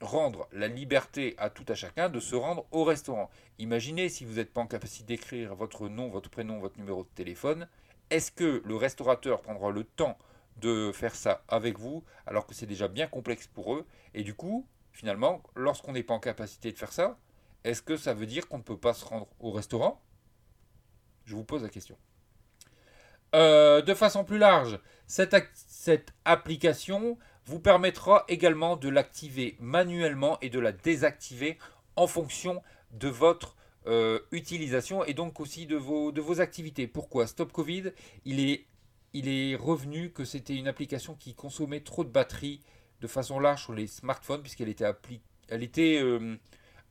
rendre 0.00 0.48
la 0.52 0.68
liberté 0.68 1.34
à 1.38 1.50
tout 1.50 1.64
à 1.68 1.74
chacun 1.74 2.08
de 2.08 2.20
se 2.20 2.34
rendre 2.34 2.66
au 2.70 2.84
restaurant. 2.84 3.30
Imaginez 3.58 4.08
si 4.08 4.24
vous 4.24 4.34
n'êtes 4.34 4.52
pas 4.52 4.60
en 4.60 4.66
capacité 4.66 5.16
d'écrire 5.16 5.54
votre 5.54 5.88
nom, 5.88 6.08
votre 6.08 6.30
prénom, 6.30 6.58
votre 6.58 6.78
numéro 6.78 7.04
de 7.04 7.08
téléphone, 7.14 7.68
est-ce 8.10 8.30
que 8.30 8.62
le 8.64 8.76
restaurateur 8.76 9.40
prendra 9.40 9.70
le 9.70 9.84
temps 9.84 10.18
de 10.58 10.92
faire 10.92 11.14
ça 11.14 11.42
avec 11.48 11.78
vous 11.78 12.04
alors 12.26 12.46
que 12.46 12.54
c'est 12.54 12.66
déjà 12.66 12.88
bien 12.88 13.06
complexe 13.06 13.46
pour 13.46 13.74
eux? 13.74 13.86
Et 14.14 14.22
du 14.22 14.34
coup, 14.34 14.66
finalement, 14.92 15.42
lorsqu'on 15.54 15.92
n'est 15.92 16.02
pas 16.02 16.14
en 16.14 16.20
capacité 16.20 16.72
de 16.72 16.78
faire 16.78 16.92
ça, 16.92 17.18
est-ce 17.64 17.82
que 17.82 17.96
ça 17.96 18.14
veut 18.14 18.26
dire 18.26 18.48
qu'on 18.48 18.58
ne 18.58 18.62
peut 18.62 18.78
pas 18.78 18.94
se 18.94 19.04
rendre 19.04 19.28
au 19.40 19.50
restaurant? 19.50 20.02
Je 21.24 21.34
vous 21.34 21.44
pose 21.44 21.62
la 21.62 21.68
question. 21.68 21.96
Euh, 23.34 23.82
de 23.82 23.92
façon 23.92 24.24
plus 24.24 24.38
large, 24.38 24.78
cette, 25.06 25.34
cette 25.54 26.14
application 26.24 27.18
vous 27.46 27.60
permettra 27.60 28.24
également 28.28 28.76
de 28.76 28.88
l'activer 28.88 29.56
manuellement 29.60 30.38
et 30.40 30.50
de 30.50 30.58
la 30.58 30.72
désactiver 30.72 31.58
en 31.94 32.06
fonction 32.06 32.62
de 32.92 33.08
votre 33.08 33.56
euh, 33.86 34.18
utilisation 34.32 35.04
et 35.04 35.14
donc 35.14 35.38
aussi 35.40 35.66
de 35.66 35.76
vos, 35.76 36.12
de 36.12 36.20
vos 36.20 36.40
activités. 36.40 36.86
Pourquoi? 36.86 37.26
Stop 37.26 37.52
Covid, 37.52 37.92
il 38.24 38.40
est, 38.40 38.66
il 39.12 39.28
est 39.28 39.54
revenu 39.54 40.10
que 40.10 40.24
c'était 40.24 40.56
une 40.56 40.68
application 40.68 41.14
qui 41.14 41.34
consommait 41.34 41.80
trop 41.80 42.04
de 42.04 42.10
batterie 42.10 42.62
de 43.00 43.06
façon 43.06 43.38
large 43.38 43.62
sur 43.62 43.74
les 43.74 43.86
smartphones 43.86 44.42
puisqu'elle 44.42 44.68
était, 44.68 44.86
elle 45.48 45.62
était 45.62 46.00
euh, 46.02 46.36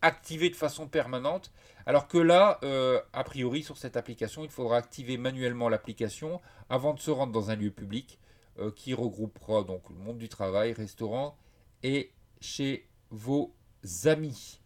activée 0.01 0.49
de 0.49 0.55
façon 0.55 0.87
permanente. 0.87 1.51
Alors 1.85 2.07
que 2.07 2.17
là, 2.17 2.59
euh, 2.63 3.01
a 3.13 3.23
priori, 3.23 3.61
sur 3.61 3.77
cette 3.77 3.97
application, 3.97 4.43
il 4.43 4.49
faudra 4.49 4.77
activer 4.77 5.17
manuellement 5.17 5.67
l'application 5.67 6.41
avant 6.69 6.93
de 6.93 6.99
se 6.99 7.11
rendre 7.11 7.33
dans 7.33 7.51
un 7.51 7.55
lieu 7.55 7.71
public. 7.71 8.19
Euh, 8.57 8.71
qui 8.71 8.93
regroupera 8.93 9.63
donc 9.63 9.89
le 9.89 9.97
monde 9.97 10.17
du 10.17 10.29
travail, 10.29 10.71
restaurant 10.71 11.37
et 11.83 12.13
chez 12.39 12.87
vos 13.09 13.53
amis. 14.05 14.61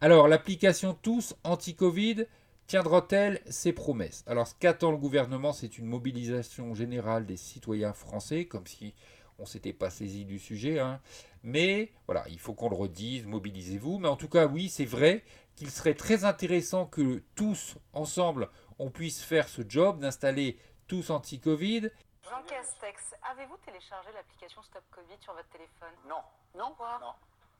Alors, 0.00 0.28
l'application 0.28 0.94
Tous 0.94 1.34
anti-Covid 1.44 2.24
tiendra-t-elle 2.66 3.42
ses 3.44 3.74
promesses? 3.74 4.24
Alors, 4.26 4.46
ce 4.46 4.54
qu'attend 4.54 4.92
le 4.92 4.96
gouvernement, 4.96 5.52
c'est 5.52 5.76
une 5.76 5.84
mobilisation 5.84 6.74
générale 6.74 7.26
des 7.26 7.36
citoyens 7.36 7.92
français, 7.92 8.46
comme 8.46 8.66
si 8.66 8.94
on 9.38 9.44
s'était 9.44 9.74
pas 9.74 9.90
saisi 9.90 10.24
du 10.24 10.38
sujet. 10.38 10.78
Hein. 10.78 11.02
Mais 11.42 11.92
voilà, 12.06 12.24
il 12.30 12.38
faut 12.38 12.54
qu'on 12.54 12.70
le 12.70 12.76
redise, 12.76 13.26
mobilisez-vous. 13.26 13.98
Mais 13.98 14.08
en 14.08 14.16
tout 14.16 14.28
cas, 14.28 14.46
oui, 14.46 14.70
c'est 14.70 14.86
vrai 14.86 15.22
qu'il 15.54 15.70
serait 15.70 15.92
très 15.92 16.24
intéressant 16.24 16.86
que 16.86 17.22
tous, 17.34 17.76
ensemble, 17.92 18.48
on 18.78 18.90
puisse 18.90 19.20
faire 19.20 19.50
ce 19.50 19.60
job 19.68 20.00
d'installer 20.00 20.56
tous 20.86 21.10
anti-Covid 21.10 21.90
Jean 22.28 22.42
Castex, 22.42 23.14
avez-vous 23.30 23.56
téléchargé 23.58 24.10
l'application 24.12 24.62
Stop 24.62 24.84
Covid 24.90 25.16
sur 25.20 25.34
votre 25.34 25.48
téléphone? 25.48 25.92
Non. 26.08 26.22
Non? 26.56 26.74
Quoi 26.76 26.98
Non. 27.00 27.14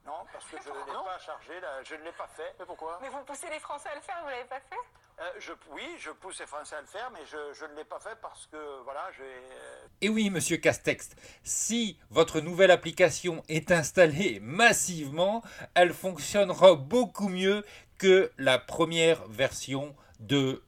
Non, 0.05 0.23
parce 0.31 0.45
que 0.45 0.57
je 0.63 0.69
ne 0.69 0.75
l'ai 0.85 1.03
pas 1.03 1.17
chargé, 1.17 1.53
je 1.83 1.95
ne 1.95 2.03
l'ai 2.03 2.11
pas 2.11 2.27
fait. 2.27 2.55
Mais 2.59 2.65
pourquoi? 2.65 2.99
Mais 3.01 3.09
vous 3.09 3.23
poussez 3.23 3.49
les 3.49 3.59
Français 3.59 3.89
à 3.89 3.95
le 3.95 4.01
faire, 4.01 4.17
vous 4.21 4.27
ne 4.27 4.31
l'avez 4.31 4.47
pas 4.47 4.59
fait? 4.59 4.75
Euh, 5.19 5.31
je, 5.39 5.53
oui, 5.71 5.95
je 5.97 6.11
pousse 6.11 6.39
les 6.39 6.45
Français 6.45 6.75
à 6.75 6.81
le 6.81 6.87
faire, 6.87 7.09
mais 7.11 7.25
je, 7.25 7.53
je 7.53 7.65
ne 7.65 7.73
l'ai 7.73 7.85
pas 7.85 7.99
fait 7.99 8.15
parce 8.21 8.45
que, 8.47 8.81
voilà, 8.83 9.09
j'ai... 9.17 9.23
Euh, 9.23 9.87
Et 10.01 10.09
oui, 10.09 10.29
monsieur 10.29 10.57
Castex, 10.57 11.09
si 11.43 11.97
votre 12.11 12.39
nouvelle 12.39 12.69
application 12.69 13.43
est 13.49 13.71
installée 13.71 14.39
massivement, 14.43 15.41
elle 15.73 15.93
fonctionnera 15.93 16.75
beaucoup 16.75 17.29
mieux 17.29 17.65
que 17.97 18.31
la 18.37 18.59
première 18.59 19.25
version 19.27 19.95
de 20.19 20.63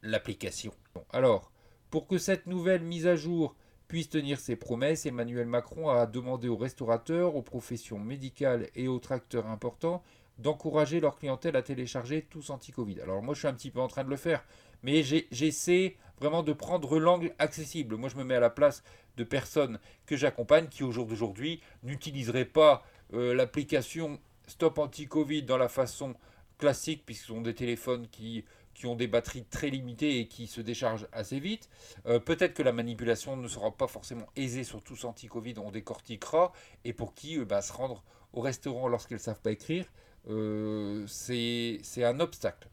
l'application. 0.00 0.72
Alors, 1.12 1.50
pour 1.90 2.06
que 2.06 2.18
cette 2.18 2.46
nouvelle 2.46 2.82
mise 2.82 3.06
à 3.06 3.16
jour 3.16 3.56
puisse 3.88 4.08
tenir 4.08 4.38
ses 4.38 4.54
promesses, 4.54 5.06
Emmanuel 5.06 5.46
Macron 5.46 5.88
a 5.88 6.06
demandé 6.06 6.48
aux 6.48 6.56
restaurateurs, 6.56 7.34
aux 7.34 7.42
professions 7.42 7.98
médicales 7.98 8.68
et 8.76 8.86
autres 8.86 9.12
acteurs 9.12 9.48
importants 9.48 10.02
d'encourager 10.38 11.00
leur 11.00 11.18
clientèle 11.18 11.56
à 11.56 11.62
télécharger 11.62 12.22
tous 12.22 12.50
anti-Covid. 12.50 13.00
Alors 13.00 13.22
moi 13.22 13.34
je 13.34 13.40
suis 13.40 13.48
un 13.48 13.52
petit 13.52 13.70
peu 13.70 13.80
en 13.80 13.88
train 13.88 14.04
de 14.04 14.10
le 14.10 14.16
faire, 14.16 14.44
mais 14.82 15.02
j'essaie 15.02 15.96
vraiment 16.18 16.42
de 16.42 16.52
prendre 16.52 16.98
l'angle 16.98 17.34
accessible. 17.38 17.96
Moi 17.96 18.08
je 18.08 18.16
me 18.16 18.24
mets 18.24 18.36
à 18.36 18.40
la 18.40 18.50
place 18.50 18.82
de 19.16 19.24
personnes 19.24 19.78
que 20.06 20.16
j'accompagne 20.16 20.68
qui 20.68 20.82
au 20.82 20.92
jour 20.92 21.06
d'aujourd'hui 21.06 21.60
n'utiliseraient 21.82 22.44
pas 22.44 22.84
euh, 23.12 23.34
l'application 23.34 24.18
Stop 24.46 24.78
Anti-Covid 24.78 25.42
dans 25.42 25.58
la 25.58 25.68
façon 25.68 26.14
classique, 26.58 27.02
puisque 27.04 27.22
ce 27.22 27.28
sont 27.28 27.40
des 27.40 27.54
téléphones 27.54 28.06
qui, 28.10 28.44
qui 28.80 28.86
ont 28.86 28.96
des 28.96 29.08
batteries 29.08 29.44
très 29.44 29.68
limitées 29.68 30.20
et 30.20 30.26
qui 30.26 30.46
se 30.46 30.62
déchargent 30.62 31.06
assez 31.12 31.38
vite. 31.38 31.68
Euh, 32.06 32.18
peut-être 32.18 32.54
que 32.54 32.62
la 32.62 32.72
manipulation 32.72 33.36
ne 33.36 33.46
sera 33.46 33.70
pas 33.72 33.86
forcément 33.86 34.24
aisée 34.36 34.64
sur 34.64 34.82
tous 34.82 35.04
anti-Covid, 35.04 35.56
on 35.58 35.70
décortiquera, 35.70 36.52
et 36.86 36.94
pour 36.94 37.12
qui 37.12 37.38
euh, 37.38 37.44
bah, 37.44 37.60
se 37.60 37.74
rendre 37.74 38.02
au 38.32 38.40
restaurant 38.40 38.88
lorsqu'ils 38.88 39.18
ne 39.18 39.20
savent 39.20 39.42
pas 39.42 39.50
écrire, 39.50 39.84
euh, 40.30 41.04
c'est 41.06 41.82
un 41.98 42.20
obstacle. 42.20 42.70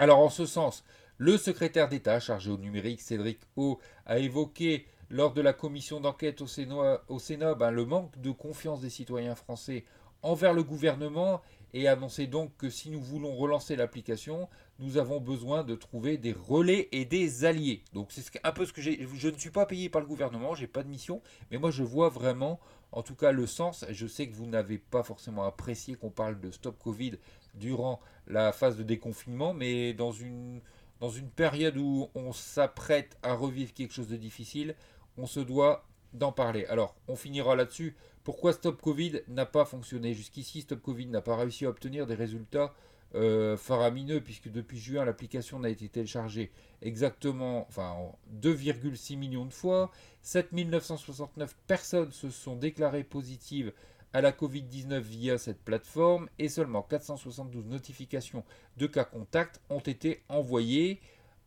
Alors 0.00 0.18
en 0.18 0.28
ce 0.28 0.44
sens, 0.44 0.82
le 1.18 1.38
secrétaire 1.38 1.88
d'État 1.88 2.18
chargé 2.18 2.50
au 2.50 2.58
numérique, 2.58 3.00
Cédric 3.00 3.38
O, 3.54 3.78
a 4.06 4.18
évoqué 4.18 4.86
lors 5.08 5.32
de 5.34 5.40
la 5.40 5.52
commission 5.52 6.00
d'enquête 6.00 6.40
au 6.40 6.48
Sénat, 6.48 7.54
ben, 7.54 7.70
le 7.70 7.84
manque 7.84 8.20
de 8.20 8.32
confiance 8.32 8.80
des 8.80 8.90
citoyens 8.90 9.36
français 9.36 9.84
envers 10.22 10.52
le 10.52 10.64
gouvernement 10.64 11.42
et 11.74 11.88
annoncé 11.88 12.26
donc 12.26 12.56
que 12.56 12.70
si 12.70 12.90
nous 12.90 13.00
voulons 13.00 13.34
relancer 13.34 13.76
l'application, 13.76 14.48
nous 14.82 14.98
avons 14.98 15.20
besoin 15.20 15.62
de 15.62 15.74
trouver 15.74 16.18
des 16.18 16.32
relais 16.32 16.88
et 16.92 17.04
des 17.04 17.44
alliés. 17.44 17.82
Donc 17.92 18.08
c'est 18.10 18.24
un 18.44 18.52
peu 18.52 18.66
ce 18.66 18.72
que 18.72 18.82
j'ai. 18.82 19.06
Je 19.14 19.28
ne 19.28 19.38
suis 19.38 19.50
pas 19.50 19.64
payé 19.64 19.88
par 19.88 20.00
le 20.00 20.06
gouvernement, 20.06 20.54
j'ai 20.54 20.66
pas 20.66 20.82
de 20.82 20.88
mission, 20.88 21.22
mais 21.50 21.58
moi 21.58 21.70
je 21.70 21.84
vois 21.84 22.08
vraiment 22.08 22.58
en 22.90 23.02
tout 23.02 23.14
cas 23.14 23.32
le 23.32 23.46
sens. 23.46 23.84
Je 23.90 24.06
sais 24.06 24.28
que 24.28 24.34
vous 24.34 24.46
n'avez 24.46 24.78
pas 24.78 25.02
forcément 25.02 25.44
apprécié 25.44 25.94
qu'on 25.94 26.10
parle 26.10 26.40
de 26.40 26.50
stop 26.50 26.76
Covid 26.82 27.12
durant 27.54 28.00
la 28.26 28.52
phase 28.52 28.76
de 28.76 28.82
déconfinement, 28.82 29.54
mais 29.54 29.94
dans 29.94 30.12
une, 30.12 30.60
dans 31.00 31.10
une 31.10 31.30
période 31.30 31.76
où 31.76 32.08
on 32.14 32.32
s'apprête 32.32 33.16
à 33.22 33.34
revivre 33.34 33.72
quelque 33.72 33.94
chose 33.94 34.08
de 34.08 34.16
difficile, 34.16 34.74
on 35.16 35.26
se 35.26 35.40
doit 35.40 35.84
d'en 36.12 36.32
parler. 36.32 36.66
Alors, 36.66 36.94
on 37.08 37.16
finira 37.16 37.56
là-dessus. 37.56 37.96
Pourquoi 38.24 38.52
Stop 38.52 38.80
Covid 38.80 39.22
n'a 39.28 39.46
pas 39.46 39.64
fonctionné? 39.64 40.14
Jusqu'ici, 40.14 40.60
Stop 40.62 40.80
Covid 40.80 41.06
n'a 41.06 41.22
pas 41.22 41.36
réussi 41.36 41.66
à 41.66 41.70
obtenir 41.70 42.06
des 42.06 42.14
résultats 42.14 42.74
euh, 43.14 43.58
faramineux, 43.58 44.22
puisque 44.22 44.50
depuis 44.50 44.78
juin, 44.78 45.04
l'application 45.04 45.58
n'a 45.58 45.68
été 45.68 45.86
téléchargée 45.86 46.50
exactement 46.80 47.66
enfin, 47.68 47.94
2,6 48.40 49.18
millions 49.18 49.44
de 49.44 49.52
fois. 49.52 49.90
7969 50.22 51.54
personnes 51.66 52.10
se 52.10 52.30
sont 52.30 52.56
déclarées 52.56 53.04
positives 53.04 53.74
à 54.14 54.22
la 54.22 54.32
Covid-19 54.32 55.00
via 55.00 55.36
cette 55.36 55.62
plateforme 55.62 56.30
et 56.38 56.48
seulement 56.48 56.80
472 56.80 57.66
notifications 57.66 58.44
de 58.78 58.86
cas 58.86 59.04
contacts 59.04 59.60
ont 59.68 59.80
été 59.80 60.22
envoyées. 60.30 61.00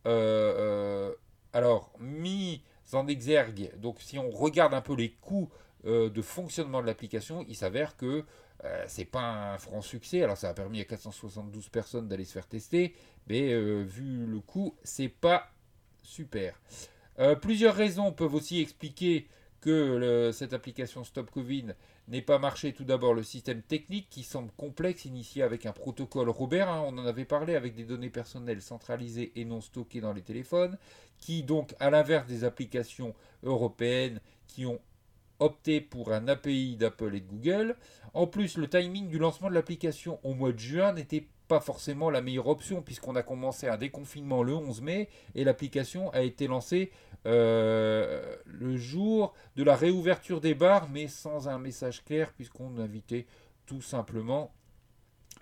Euh, 0.06 0.54
euh, 1.10 1.14
alors, 1.52 1.92
mis 1.98 2.62
en 2.92 3.08
exergue, 3.08 3.72
donc 3.80 4.00
si 4.00 4.20
on 4.20 4.30
regarde 4.30 4.72
un 4.72 4.82
peu 4.82 4.94
les 4.94 5.10
coûts 5.10 5.50
de 5.84 6.22
fonctionnement 6.22 6.80
de 6.80 6.86
l'application, 6.86 7.44
il 7.48 7.54
s'avère 7.54 7.96
que 7.96 8.24
euh, 8.64 8.84
c'est 8.88 9.04
pas 9.04 9.52
un 9.52 9.58
franc 9.58 9.82
succès. 9.82 10.22
Alors 10.22 10.36
ça 10.36 10.48
a 10.48 10.54
permis 10.54 10.80
à 10.80 10.84
472 10.84 11.68
personnes 11.68 12.08
d'aller 12.08 12.24
se 12.24 12.32
faire 12.32 12.46
tester, 12.46 12.94
mais 13.28 13.52
euh, 13.52 13.82
vu 13.82 14.26
le 14.26 14.40
coût, 14.40 14.74
c'est 14.82 15.08
pas 15.08 15.50
super. 16.02 16.60
Euh, 17.18 17.34
plusieurs 17.34 17.74
raisons 17.74 18.12
peuvent 18.12 18.34
aussi 18.34 18.60
expliquer 18.60 19.28
que 19.60 20.30
cette 20.32 20.52
application 20.52 21.02
Stop 21.02 21.30
Covid 21.32 21.74
n'ait 22.06 22.22
pas 22.22 22.38
marché. 22.38 22.72
Tout 22.72 22.84
d'abord, 22.84 23.14
le 23.14 23.24
système 23.24 23.62
technique 23.62 24.06
qui 24.08 24.22
semble 24.22 24.52
complexe, 24.56 25.06
initié 25.06 25.42
avec 25.42 25.66
un 25.66 25.72
protocole 25.72 26.28
Robert. 26.28 26.68
Hein, 26.68 26.84
on 26.86 26.96
en 26.98 27.06
avait 27.06 27.24
parlé 27.24 27.56
avec 27.56 27.74
des 27.74 27.84
données 27.84 28.10
personnelles 28.10 28.62
centralisées 28.62 29.32
et 29.34 29.44
non 29.44 29.60
stockées 29.60 30.00
dans 30.00 30.12
les 30.12 30.22
téléphones, 30.22 30.78
qui 31.18 31.42
donc, 31.42 31.74
à 31.80 31.90
l'inverse 31.90 32.28
des 32.28 32.44
applications 32.44 33.12
européennes 33.42 34.20
qui 34.46 34.66
ont 34.66 34.78
opté 35.38 35.80
pour 35.80 36.12
un 36.12 36.28
API 36.28 36.76
d'Apple 36.76 37.14
et 37.14 37.20
de 37.20 37.28
Google. 37.28 37.76
En 38.14 38.26
plus, 38.26 38.56
le 38.56 38.68
timing 38.68 39.08
du 39.08 39.18
lancement 39.18 39.48
de 39.48 39.54
l'application 39.54 40.18
au 40.22 40.34
mois 40.34 40.52
de 40.52 40.58
juin 40.58 40.92
n'était 40.92 41.26
pas 41.46 41.60
forcément 41.60 42.10
la 42.10 42.22
meilleure 42.22 42.48
option 42.48 42.82
puisqu'on 42.82 43.16
a 43.16 43.22
commencé 43.22 43.68
un 43.68 43.76
déconfinement 43.76 44.42
le 44.42 44.54
11 44.54 44.80
mai 44.82 45.08
et 45.34 45.44
l'application 45.44 46.10
a 46.10 46.22
été 46.22 46.46
lancée 46.46 46.90
euh, 47.26 48.36
le 48.46 48.76
jour 48.76 49.34
de 49.56 49.62
la 49.62 49.76
réouverture 49.76 50.40
des 50.40 50.54
bars 50.54 50.88
mais 50.90 51.08
sans 51.08 51.48
un 51.48 51.58
message 51.58 52.04
clair 52.04 52.32
puisqu'on 52.32 52.78
invitait 52.78 53.26
tout 53.66 53.82
simplement 53.82 54.52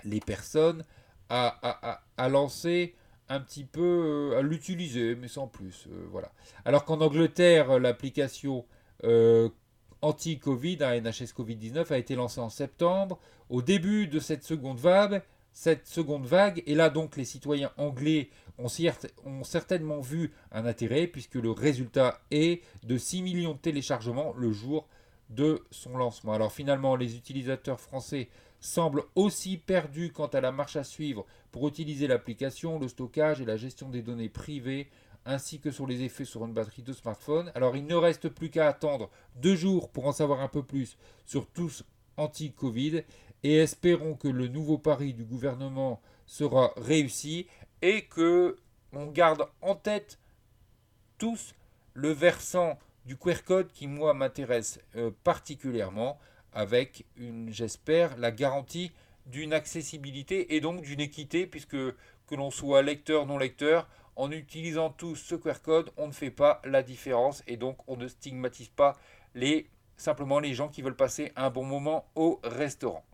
les 0.05 0.21
personnes 0.21 0.85
à, 1.31 2.29
lancer 2.29 2.95
un 3.29 3.41
petit 3.41 3.65
peu, 3.65 4.33
euh, 4.33 4.39
à 4.39 4.43
l'utiliser 4.43 5.15
mais 5.15 5.29
sans 5.29 5.49
plus. 5.49 5.87
Euh, 5.91 6.07
voilà. 6.11 6.31
Alors 6.65 6.85
qu'en 6.85 7.01
Angleterre, 7.01 7.79
l'application 7.79 8.67
anti-Covid, 10.03 10.79
un 10.81 11.01
NHS 11.01 11.33
Covid-19, 11.37 11.93
a 11.93 11.99
été 11.99 12.15
lancé 12.15 12.41
en 12.41 12.49
septembre, 12.51 13.19
au 13.49 13.63
début 13.63 14.07
de 14.07 14.21
cette 14.21 14.45
seconde 14.45 14.79
vague. 14.79 15.23
Cette 15.53 15.87
seconde 15.87 16.27
vague, 16.27 16.65
et 16.67 16.75
là 16.75 16.91
donc 16.91 17.17
les 17.17 17.25
citoyens 17.25 17.71
anglais 17.77 18.29
ont, 18.59 18.67
ont 19.25 19.45
certainement 19.45 20.01
vu 20.01 20.33
un 20.51 20.67
intérêt, 20.67 21.07
puisque 21.07 21.37
le 21.37 21.53
résultat 21.53 22.21
est 22.33 22.63
de 22.83 22.99
6 22.99 23.23
millions 23.23 23.53
de 23.53 23.59
téléchargements 23.59 24.35
le 24.37 24.51
jour 24.51 24.89
de 25.31 25.63
son 25.71 25.97
lancement. 25.97 26.33
Alors 26.33 26.53
finalement, 26.53 26.97
les 26.97 27.17
utilisateurs 27.17 27.81
français 27.81 28.29
semblent 28.61 29.05
aussi 29.15 29.59
perdus 29.59 30.11
quant 30.11 30.27
à 30.27 30.41
la 30.41 30.51
marche 30.51 30.77
à 30.77 30.85
suivre 30.85 31.27
pour 31.53 31.69
utiliser 31.69 32.07
l'application, 32.07 32.79
le 32.79 32.89
stockage 32.89 33.41
et 33.41 33.45
la 33.45 33.57
gestion 33.57 33.91
des 33.91 34.03
données 34.03 34.29
privées 34.29 34.89
ainsi 35.27 35.61
que 35.61 35.71
sur 35.71 35.87
les 35.87 36.03
effets 36.03 36.25
sur 36.25 36.45
une 36.45 36.53
batterie 36.53 36.83
de 36.83 36.93
smartphone. 36.93 37.51
Alors 37.55 37.77
il 37.77 37.87
ne 37.87 37.95
reste 37.95 38.29
plus 38.29 38.51
qu'à 38.51 38.69
attendre 38.69 39.11
deux 39.37 39.57
jours 39.57 39.91
pour 39.91 40.07
en 40.07 40.13
savoir 40.13 40.41
un 40.41 40.49
peu 40.49 40.63
plus 40.63 40.97
sur 41.25 41.47
tous 41.47 41.85
anti-Covid 42.17 43.03
et 43.43 43.57
espérons 43.57 44.15
que 44.15 44.29
le 44.29 44.49
nouveau 44.49 44.79
pari 44.79 45.15
du 45.15 45.25
gouvernement 45.25 46.01
sera 46.27 46.73
réussi 46.77 47.47
et 47.83 48.03
que 48.07 48.57
on 48.93 49.07
garde 49.07 49.47
en 49.61 49.75
tête 49.75 50.19
tous 51.19 51.55
le 51.95 52.11
versant 52.11 52.79
du 53.05 53.17
QR 53.17 53.43
code 53.45 53.73
qui 53.73 53.87
moi 53.87 54.15
m'intéresse 54.15 54.81
euh, 54.97 55.11
particulièrement 55.25 56.19
avec 56.53 57.05
une 57.17 57.53
j'espère 57.53 58.17
la 58.17 58.31
garantie 58.31 58.93
d'une 59.27 59.53
accessibilité 59.53 60.55
et 60.55 60.61
donc 60.61 60.83
d'une 60.83 61.01
équité 61.01 61.47
puisque 61.47 61.77
que 61.77 62.35
l'on 62.35 62.51
soit 62.51 62.83
lecteur 62.83 63.27
non 63.27 63.37
lecteur 63.37 63.89
en 64.17 64.31
utilisant 64.31 64.91
tous 64.91 65.17
ce 65.17 65.35
QR 65.35 65.61
code, 65.63 65.91
on 65.97 66.07
ne 66.07 66.13
fait 66.13 66.31
pas 66.31 66.61
la 66.65 66.83
différence 66.83 67.43
et 67.47 67.57
donc 67.57 67.79
on 67.89 67.97
ne 67.97 68.09
stigmatise 68.09 68.69
pas 68.69 68.97
les, 69.35 69.69
simplement 69.97 70.39
les 70.39 70.55
gens 70.55 70.69
qui 70.69 70.83
veulent 70.83 70.97
passer 70.97 71.33
un 71.37 71.51
bon 71.51 71.65
moment 71.65 72.07
au 72.15 72.41
restaurant. 72.45 73.05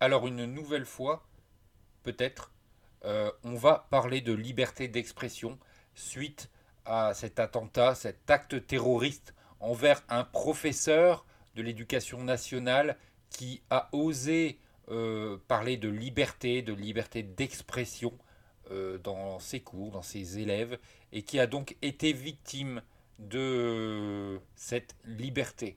Alors 0.00 0.26
une 0.26 0.46
nouvelle 0.46 0.86
fois, 0.86 1.26
peut-être, 2.02 2.52
euh, 3.04 3.30
on 3.44 3.54
va 3.54 3.86
parler 3.90 4.20
de 4.20 4.32
liberté 4.32 4.88
d'expression 4.88 5.58
suite 5.94 6.50
à 6.84 7.14
cet 7.14 7.38
attentat, 7.38 7.94
cet 7.94 8.30
acte 8.30 8.66
terroriste 8.66 9.34
envers 9.60 10.02
un 10.08 10.24
professeur 10.24 11.24
de 11.54 11.62
l'éducation 11.62 12.22
nationale 12.22 12.96
qui 13.30 13.62
a 13.70 13.88
osé 13.92 14.58
euh, 14.88 15.38
parler 15.48 15.76
de 15.76 15.88
liberté, 15.88 16.62
de 16.62 16.72
liberté 16.72 17.22
d'expression 17.22 18.12
dans 19.02 19.38
ses 19.38 19.60
cours, 19.60 19.90
dans 19.90 20.02
ses 20.02 20.38
élèves, 20.38 20.78
et 21.12 21.22
qui 21.22 21.38
a 21.38 21.46
donc 21.46 21.76
été 21.82 22.12
victime 22.12 22.82
de 23.18 24.40
cette 24.56 24.96
liberté. 25.04 25.76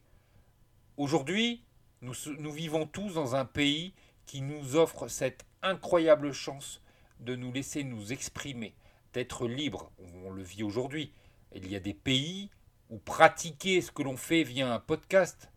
Aujourd'hui, 0.97 1.63
nous, 2.01 2.51
vivons 2.51 2.85
tous 2.85 3.13
dans 3.13 3.35
un 3.35 3.45
pays 3.45 3.93
qui 4.25 4.41
nous 4.41 4.75
offre 4.75 5.07
cette 5.07 5.45
incroyable 5.61 6.31
chance 6.31 6.81
de 7.19 7.35
nous 7.35 7.51
laisser 7.51 7.83
nous 7.83 8.13
exprimer, 8.13 8.75
d'être 9.13 9.47
libre. 9.47 9.91
On 10.23 10.31
le 10.31 10.43
vit 10.43 10.63
aujourd'hui. 10.63 11.11
Il 11.53 11.69
y 11.69 11.75
a 11.75 11.79
des 11.79 11.93
pays 11.93 12.49
où 12.89 12.97
pratiquer 12.97 13.81
ce 13.81 13.91
que 13.91 14.03
l'on 14.03 14.17
fait 14.17 14.43
via 14.43 14.73
un 14.73 14.79
podcast, 14.79 15.49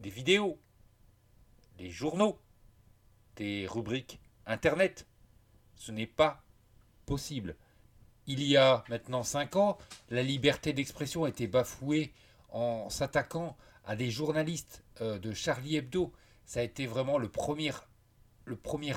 des 0.00 0.10
vidéos, 0.10 0.58
des 1.76 1.90
journaux, 1.90 2.38
des 3.36 3.66
rubriques 3.66 4.20
Internet, 4.46 5.06
ce 5.78 5.92
n'est 5.92 6.06
pas 6.06 6.42
possible. 7.06 7.56
Il 8.26 8.42
y 8.42 8.58
a 8.58 8.84
maintenant 8.90 9.22
cinq 9.22 9.56
ans, 9.56 9.78
la 10.10 10.22
liberté 10.22 10.74
d'expression 10.74 11.24
a 11.24 11.30
été 11.30 11.46
bafouée 11.46 12.12
en 12.50 12.90
s'attaquant 12.90 13.56
à 13.86 13.96
des 13.96 14.10
journalistes 14.10 14.84
euh, 15.00 15.18
de 15.18 15.32
Charlie 15.32 15.76
Hebdo. 15.76 16.12
Ça 16.44 16.60
a 16.60 16.62
été 16.62 16.86
vraiment 16.86 17.16
le 17.16 17.28
premier, 17.28 17.70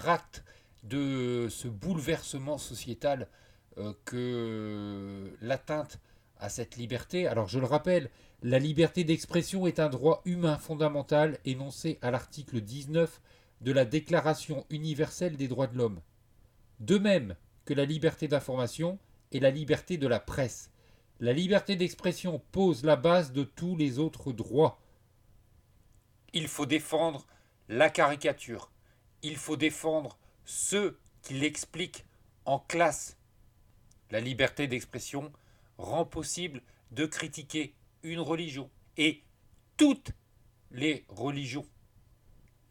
acte 0.05 0.43
de 0.83 1.47
ce 1.49 1.69
bouleversement 1.69 2.57
sociétal 2.57 3.29
euh, 3.77 3.93
que 4.03 5.33
l'atteinte 5.41 5.99
à 6.37 6.49
cette 6.49 6.75
liberté, 6.75 7.27
alors 7.27 7.47
je 7.47 7.59
le 7.59 7.65
rappelle, 7.65 8.09
la 8.41 8.57
liberté 8.57 9.03
d'expression 9.03 9.67
est 9.67 9.79
un 9.79 9.89
droit 9.89 10.21
humain 10.25 10.57
fondamental 10.57 11.37
énoncé 11.45 11.99
à 12.01 12.09
l'article 12.09 12.59
19 12.59 13.21
de 13.61 13.71
la 13.71 13.85
Déclaration 13.85 14.65
universelle 14.71 15.37
des 15.37 15.47
droits 15.47 15.67
de 15.67 15.77
l'homme. 15.77 16.01
De 16.81 16.97
même 16.97 17.35
que 17.65 17.75
la 17.75 17.85
liberté 17.85 18.27
d'information 18.27 18.97
et 19.31 19.39
la 19.39 19.51
liberté 19.51 19.97
de 19.97 20.07
la 20.07 20.19
presse. 20.19 20.71
La 21.19 21.31
liberté 21.31 21.75
d'expression 21.75 22.41
pose 22.51 22.83
la 22.83 22.95
base 22.95 23.31
de 23.33 23.43
tous 23.43 23.75
les 23.75 23.99
autres 23.99 24.31
droits. 24.31 24.81
Il 26.33 26.47
faut 26.47 26.65
défendre 26.65 27.27
la 27.69 27.91
caricature. 27.91 28.71
Il 29.21 29.37
faut 29.37 29.57
défendre 29.57 30.17
ceux 30.43 30.97
qui 31.21 31.35
l'expliquent 31.35 32.03
en 32.45 32.57
classe. 32.57 33.15
La 34.09 34.19
liberté 34.19 34.65
d'expression 34.65 35.31
rend 35.77 36.05
possible 36.05 36.63
de 36.89 37.05
critiquer 37.05 37.75
une 38.01 38.21
religion 38.21 38.71
et 38.97 39.21
toutes 39.77 40.13
les 40.71 41.05
religions. 41.09 41.67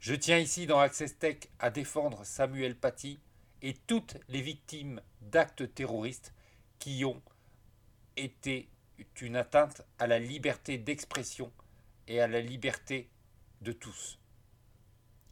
Je 0.00 0.16
tiens 0.16 0.38
ici 0.38 0.66
dans 0.66 0.80
Access 0.80 1.16
Tech 1.16 1.48
à 1.60 1.70
défendre 1.70 2.24
Samuel 2.24 2.74
Paty 2.74 3.20
et 3.62 3.74
toutes 3.86 4.16
les 4.28 4.40
victimes 4.40 5.00
d'actes 5.20 5.74
terroristes 5.74 6.32
qui 6.78 7.04
ont 7.04 7.22
été 8.16 8.68
une 9.20 9.36
atteinte 9.36 9.82
à 9.98 10.06
la 10.06 10.18
liberté 10.18 10.78
d'expression 10.78 11.52
et 12.08 12.20
à 12.20 12.26
la 12.26 12.40
liberté 12.40 13.08
de 13.60 13.72
tous. 13.72 14.18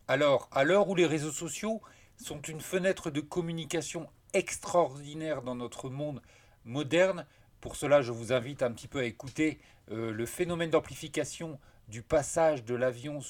Alors, 0.07 0.49
à 0.53 0.65
l'heure 0.65 0.89
où 0.89 0.95
les 0.95 1.07
réseaux 1.07 1.33
sociaux 1.33 1.81
sont 2.17 2.41
une 2.43 2.61
fenêtre 2.61 3.11
de 3.11 3.21
communication 3.21 4.09
extraordinaire 4.33 5.43
dans 5.43 5.55
notre 5.55 5.89
monde 5.89 6.23
moderne, 6.65 7.27
pour 7.61 7.77
cela 7.77 8.03
je 8.03 8.13
vous 8.13 8.33
invite 8.33 8.63
un 8.63 8.73
petit 8.73 8.89
peu 8.89 9.01
à 9.01 9.05
écouter 9.05 9.59
euh, 9.91 10.13
le 10.13 10.27
phénomène 10.27 10.71
d'amplification 10.71 11.59
du 11.89 12.03
passage 12.03 12.65
de 12.65 12.75
l'avion 12.75 13.21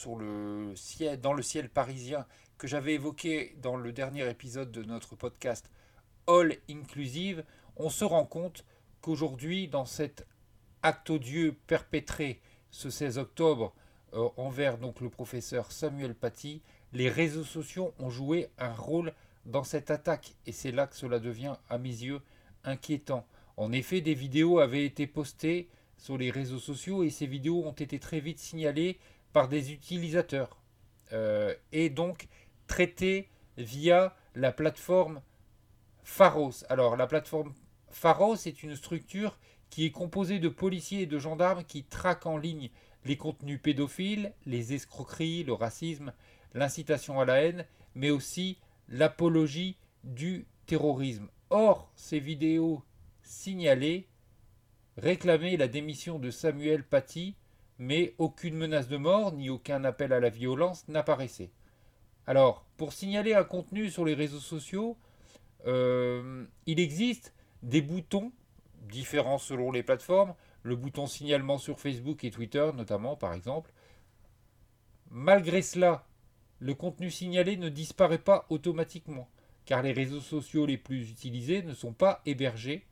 dans 1.22 1.32
le 1.32 1.42
ciel 1.42 1.70
parisien 1.70 2.26
que 2.58 2.66
j'avais 2.66 2.94
évoqué 2.94 3.56
dans 3.62 3.76
le 3.76 3.92
dernier 3.92 4.28
épisode 4.28 4.72
de 4.72 4.82
notre 4.82 5.14
podcast 5.14 5.70
All 6.26 6.56
Inclusive, 6.68 7.44
on 7.76 7.88
se 7.88 8.04
rend 8.04 8.26
compte 8.26 8.64
qu'aujourd'hui, 9.00 9.68
dans 9.68 9.84
cet 9.84 10.26
acte 10.82 11.08
odieux 11.10 11.56
perpétré 11.68 12.40
ce 12.70 12.90
16 12.90 13.18
octobre 13.18 13.72
euh, 14.14 14.28
envers 14.36 14.76
donc 14.76 15.00
le 15.00 15.08
professeur 15.08 15.70
Samuel 15.70 16.14
Paty, 16.14 16.60
les 16.92 17.08
réseaux 17.08 17.44
sociaux 17.44 17.94
ont 18.00 18.10
joué 18.10 18.48
un 18.58 18.74
rôle 18.74 19.12
dans 19.46 19.64
cette 19.64 19.90
attaque 19.90 20.34
et 20.44 20.52
c'est 20.52 20.72
là 20.72 20.88
que 20.88 20.96
cela 20.96 21.20
devient 21.20 21.54
à 21.68 21.78
mes 21.78 21.88
yeux 21.88 22.20
inquiétant. 22.64 23.24
En 23.56 23.70
effet, 23.72 24.00
des 24.00 24.14
vidéos 24.14 24.58
avaient 24.58 24.84
été 24.84 25.06
postées 25.06 25.68
sur 25.96 26.18
les 26.18 26.30
réseaux 26.30 26.58
sociaux 26.58 27.04
et 27.04 27.10
ces 27.10 27.26
vidéos 27.26 27.62
ont 27.64 27.72
été 27.72 28.00
très 28.00 28.20
vite 28.20 28.40
signalées 28.40 28.98
par 29.32 29.48
des 29.48 29.72
utilisateurs 29.72 30.58
euh, 31.12 31.54
et 31.72 31.88
donc 31.88 32.28
traitées 32.68 33.28
via 33.56 34.14
la 34.36 34.52
plateforme 34.52 35.20
Pharos. 36.04 36.64
Alors 36.68 36.96
la 36.96 37.08
plateforme 37.08 37.52
Pharos 37.90 38.36
est 38.46 38.62
une 38.62 38.76
structure 38.76 39.38
qui 39.70 39.84
est 39.84 39.90
composée 39.90 40.38
de 40.38 40.48
policiers 40.48 41.02
et 41.02 41.06
de 41.06 41.18
gendarmes 41.18 41.64
qui 41.64 41.82
traquent 41.82 42.26
en 42.26 42.38
ligne 42.38 42.70
les 43.04 43.16
contenus 43.16 43.60
pédophiles, 43.60 44.32
les 44.46 44.74
escroqueries, 44.74 45.44
le 45.44 45.52
racisme, 45.54 46.12
l'incitation 46.54 47.20
à 47.20 47.24
la 47.24 47.42
haine, 47.42 47.66
mais 47.94 48.10
aussi 48.10 48.58
l'apologie 48.88 49.76
du 50.04 50.46
terrorisme. 50.66 51.28
Or, 51.50 51.90
ces 51.96 52.20
vidéos 52.20 52.82
signalées 53.22 54.08
réclamaient 54.96 55.56
la 55.56 55.68
démission 55.68 56.18
de 56.18 56.30
Samuel 56.30 56.84
Paty, 56.84 57.36
mais 57.78 58.14
aucune 58.18 58.56
menace 58.56 58.88
de 58.88 58.96
mort 58.96 59.32
ni 59.32 59.50
aucun 59.50 59.84
appel 59.84 60.12
à 60.12 60.20
la 60.20 60.30
violence 60.30 60.86
n'apparaissait. 60.88 61.50
Alors, 62.28 62.66
pour 62.76 62.92
signaler 62.92 63.32
un 63.32 63.42
contenu 63.42 63.88
sur 63.88 64.04
les 64.04 64.12
réseaux 64.12 64.38
sociaux, 64.38 64.98
euh, 65.66 66.44
il 66.66 66.78
existe 66.78 67.32
des 67.62 67.80
boutons 67.80 68.32
différents 68.82 69.38
selon 69.38 69.72
les 69.72 69.82
plateformes, 69.82 70.34
le 70.62 70.76
bouton 70.76 71.06
signalement 71.06 71.56
sur 71.56 71.80
Facebook 71.80 72.24
et 72.24 72.30
Twitter 72.30 72.70
notamment 72.74 73.16
par 73.16 73.32
exemple. 73.32 73.72
Malgré 75.10 75.62
cela, 75.62 76.04
le 76.58 76.74
contenu 76.74 77.10
signalé 77.10 77.56
ne 77.56 77.70
disparaît 77.70 78.18
pas 78.18 78.44
automatiquement, 78.50 79.30
car 79.64 79.80
les 79.80 79.92
réseaux 79.92 80.20
sociaux 80.20 80.66
les 80.66 80.76
plus 80.76 81.10
utilisés 81.10 81.62
ne 81.62 81.72
sont 81.72 81.94
pas 81.94 82.20
hébergés 82.26 82.84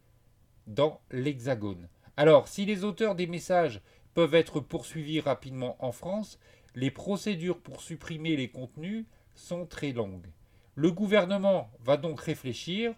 dans 0.66 1.02
l'Hexagone. 1.10 1.88
Alors, 2.16 2.48
si 2.48 2.64
les 2.64 2.84
auteurs 2.84 3.14
des 3.14 3.26
messages 3.26 3.82
peuvent 4.14 4.34
être 4.34 4.60
poursuivis 4.60 5.20
rapidement 5.20 5.76
en 5.84 5.92
France, 5.92 6.38
les 6.74 6.90
procédures 6.90 7.60
pour 7.60 7.82
supprimer 7.82 8.34
les 8.36 8.48
contenus 8.48 9.04
sont 9.36 9.66
très 9.66 9.92
longues. 9.92 10.26
Le 10.74 10.90
gouvernement 10.90 11.70
va 11.80 11.96
donc 11.96 12.20
réfléchir 12.20 12.94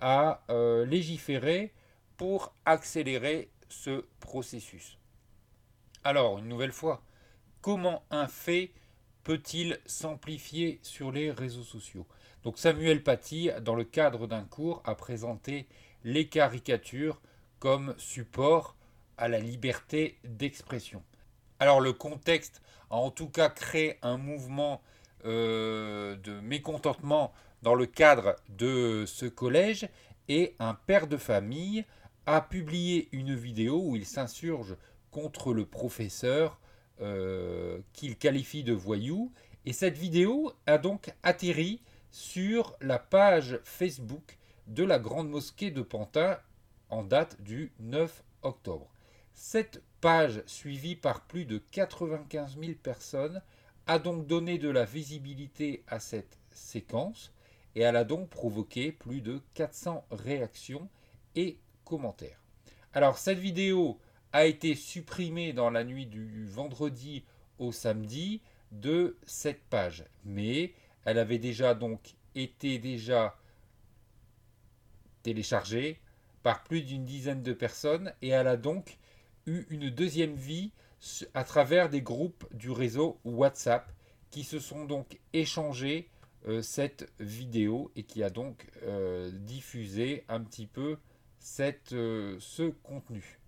à 0.00 0.42
euh, 0.50 0.84
légiférer 0.84 1.72
pour 2.16 2.52
accélérer 2.64 3.50
ce 3.68 4.04
processus. 4.20 4.98
Alors, 6.02 6.38
une 6.38 6.48
nouvelle 6.48 6.72
fois, 6.72 7.02
comment 7.60 8.02
un 8.10 8.26
fait 8.28 8.72
peut-il 9.22 9.80
s'amplifier 9.86 10.80
sur 10.82 11.12
les 11.12 11.30
réseaux 11.30 11.62
sociaux? 11.62 12.06
Donc 12.42 12.58
Samuel 12.58 13.02
Paty, 13.02 13.50
dans 13.62 13.74
le 13.74 13.84
cadre 13.84 14.26
d'un 14.26 14.44
cours, 14.44 14.82
a 14.84 14.94
présenté 14.94 15.66
les 16.04 16.28
caricatures 16.28 17.22
comme 17.58 17.94
support 17.96 18.76
à 19.16 19.28
la 19.28 19.38
liberté 19.38 20.18
d'expression. 20.24 21.02
Alors 21.58 21.80
le 21.80 21.94
contexte 21.94 22.60
a 22.90 22.96
en 22.96 23.10
tout 23.10 23.30
cas 23.30 23.48
créé 23.48 23.98
un 24.02 24.18
mouvement 24.18 24.82
de 25.24 26.40
mécontentement 26.40 27.32
dans 27.62 27.74
le 27.74 27.86
cadre 27.86 28.36
de 28.50 29.04
ce 29.06 29.26
collège 29.26 29.88
et 30.28 30.54
un 30.58 30.74
père 30.74 31.06
de 31.06 31.16
famille 31.16 31.84
a 32.26 32.40
publié 32.40 33.08
une 33.12 33.34
vidéo 33.34 33.82
où 33.82 33.96
il 33.96 34.06
s'insurge 34.06 34.76
contre 35.10 35.52
le 35.52 35.66
professeur 35.66 36.58
euh, 37.00 37.80
qu'il 37.92 38.16
qualifie 38.16 38.64
de 38.64 38.72
voyou. 38.72 39.32
Et 39.66 39.72
cette 39.72 39.96
vidéo 39.96 40.52
a 40.66 40.78
donc 40.78 41.12
atterri 41.22 41.82
sur 42.10 42.76
la 42.80 42.98
page 42.98 43.58
Facebook 43.64 44.38
de 44.66 44.84
la 44.84 44.98
Grande 44.98 45.28
Mosquée 45.28 45.70
de 45.70 45.82
Pantin 45.82 46.38
en 46.88 47.02
date 47.02 47.40
du 47.42 47.72
9 47.80 48.22
octobre. 48.42 48.92
Cette 49.34 49.82
page, 50.00 50.42
suivie 50.46 50.96
par 50.96 51.22
plus 51.22 51.44
de 51.44 51.58
95 51.58 52.58
000 52.58 52.72
personnes, 52.82 53.42
a 53.86 53.98
donc 53.98 54.26
donné 54.26 54.58
de 54.58 54.68
la 54.68 54.84
visibilité 54.84 55.82
à 55.88 56.00
cette 56.00 56.38
séquence 56.50 57.32
et 57.74 57.80
elle 57.80 57.96
a 57.96 58.04
donc 58.04 58.28
provoqué 58.30 58.92
plus 58.92 59.20
de 59.20 59.42
400 59.54 60.04
réactions 60.10 60.88
et 61.34 61.58
commentaires. 61.84 62.40
Alors 62.92 63.18
cette 63.18 63.38
vidéo 63.38 63.98
a 64.32 64.46
été 64.46 64.74
supprimée 64.74 65.52
dans 65.52 65.70
la 65.70 65.84
nuit 65.84 66.06
du 66.06 66.46
vendredi 66.46 67.24
au 67.58 67.72
samedi 67.72 68.40
de 68.72 69.16
cette 69.26 69.62
page, 69.64 70.04
mais 70.24 70.72
elle 71.04 71.18
avait 71.18 71.38
déjà 71.38 71.74
donc 71.74 72.14
été 72.34 72.78
déjà 72.78 73.36
téléchargée 75.22 76.00
par 76.42 76.62
plus 76.64 76.82
d'une 76.82 77.04
dizaine 77.04 77.42
de 77.42 77.52
personnes 77.52 78.12
et 78.22 78.28
elle 78.28 78.48
a 78.48 78.56
donc 78.56 78.98
eu 79.46 79.64
une 79.70 79.90
deuxième 79.90 80.34
vie 80.34 80.72
à 81.34 81.44
travers 81.44 81.88
des 81.88 82.02
groupes 82.02 82.46
du 82.52 82.70
réseau 82.70 83.18
WhatsApp 83.24 83.90
qui 84.30 84.44
se 84.44 84.58
sont 84.58 84.84
donc 84.84 85.20
échangés 85.32 86.08
euh, 86.46 86.60
cette 86.60 87.10
vidéo 87.20 87.90
et 87.96 88.02
qui 88.02 88.22
a 88.22 88.30
donc 88.30 88.66
euh, 88.82 89.30
diffusé 89.32 90.24
un 90.28 90.40
petit 90.40 90.66
peu 90.66 90.98
cette, 91.38 91.92
euh, 91.92 92.36
ce 92.38 92.64
contenu. 92.82 93.38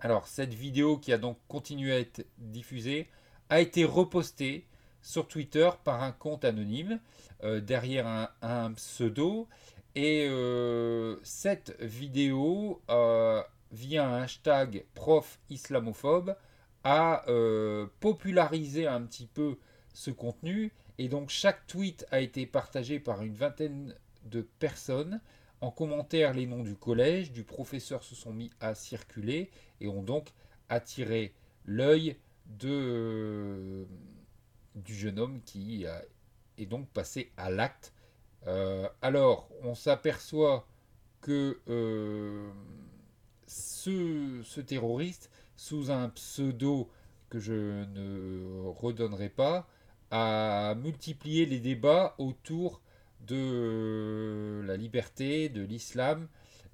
Alors 0.00 0.26
cette 0.26 0.52
vidéo 0.52 0.98
qui 0.98 1.12
a 1.12 1.18
donc 1.18 1.38
continué 1.48 1.92
à 1.92 2.00
être 2.00 2.26
diffusée 2.38 3.08
a 3.48 3.60
été 3.60 3.84
repostée 3.84 4.66
sur 5.02 5.28
Twitter 5.28 5.70
par 5.84 6.02
un 6.02 6.12
compte 6.12 6.44
anonyme 6.44 6.98
derrière 7.62 8.08
un, 8.08 8.28
un, 8.42 8.72
pseudo 8.72 9.46
et 9.94 10.28
cette 11.22 11.80
vidéo 11.80 12.82
via 13.70 14.08
un 14.08 14.22
hashtag 14.22 14.84
prof 14.94 15.38
islamophobe 15.48 16.34
a 16.86 17.24
popularisé 18.00 18.86
un 18.86 19.02
petit 19.02 19.26
peu 19.26 19.58
ce 19.92 20.10
contenu 20.10 20.72
et 20.98 21.08
donc 21.08 21.30
chaque 21.30 21.66
tweet 21.66 22.06
a 22.10 22.20
été 22.20 22.46
partagé 22.46 23.00
par 23.00 23.22
une 23.22 23.34
vingtaine 23.34 23.94
de 24.24 24.42
personnes. 24.42 25.20
En 25.60 25.70
commentaire, 25.70 26.34
les 26.34 26.46
noms 26.46 26.62
du 26.62 26.76
collège, 26.76 27.32
du 27.32 27.42
professeur 27.42 28.02
se 28.02 28.14
sont 28.14 28.32
mis 28.32 28.50
à 28.60 28.74
circuler 28.74 29.50
et 29.80 29.88
ont 29.88 30.02
donc 30.02 30.32
attiré 30.68 31.34
l'œil 31.64 32.16
de, 32.46 33.86
du 34.74 34.94
jeune 34.94 35.18
homme 35.18 35.40
qui 35.42 35.86
est 36.58 36.66
donc 36.66 36.88
passé 36.90 37.32
à 37.36 37.50
l'acte. 37.50 37.92
Euh, 38.46 38.88
alors, 39.02 39.48
on 39.62 39.74
s'aperçoit 39.74 40.66
que 41.20 41.58
euh, 41.68 42.50
ce, 43.46 44.40
ce 44.44 44.60
terroriste, 44.60 45.30
sous 45.56 45.90
un 45.90 46.08
pseudo 46.10 46.90
que 47.28 47.38
je 47.38 47.84
ne 47.84 48.68
redonnerai 48.68 49.28
pas, 49.28 49.68
a 50.10 50.74
multiplié 50.76 51.46
les 51.46 51.58
débats 51.58 52.14
autour 52.18 52.80
de 53.26 54.62
la 54.64 54.76
liberté, 54.76 55.48
de 55.48 55.62
l'islam, 55.62 56.28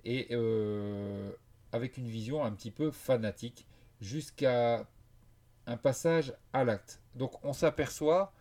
et 0.05 0.29
euh, 0.33 1.31
avec 1.73 1.97
une 1.97 2.09
vision 2.09 2.45
un 2.45 2.53
petit 2.53 2.71
peu 2.71 2.91
fanatique, 2.91 3.67
jusqu'à 4.01 4.87
un 5.67 5.77
passage 5.77 6.35
à 6.53 6.65
l'acte. 6.65 7.01
Donc 7.15 7.43
on 7.45 7.53
s'aperçoit 7.53 8.33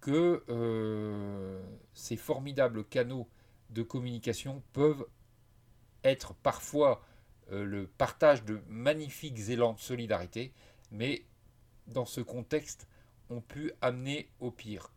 que 0.00 0.44
euh, 0.48 1.62
ces 1.94 2.16
formidables 2.16 2.84
canaux 2.84 3.28
de 3.70 3.82
communication 3.82 4.62
peuvent 4.72 5.06
être 6.02 6.34
parfois 6.34 7.00
euh, 7.00 7.13
le 7.50 7.86
partage 7.86 8.44
de 8.44 8.60
magnifiques 8.68 9.48
élans 9.48 9.74
de 9.74 9.80
solidarité, 9.80 10.52
mais 10.90 11.24
dans 11.86 12.06
ce 12.06 12.20
contexte, 12.20 12.88
ont 13.30 13.40
pu 13.40 13.72
amener 13.80 14.28
au 14.40 14.50
pire. 14.50 14.90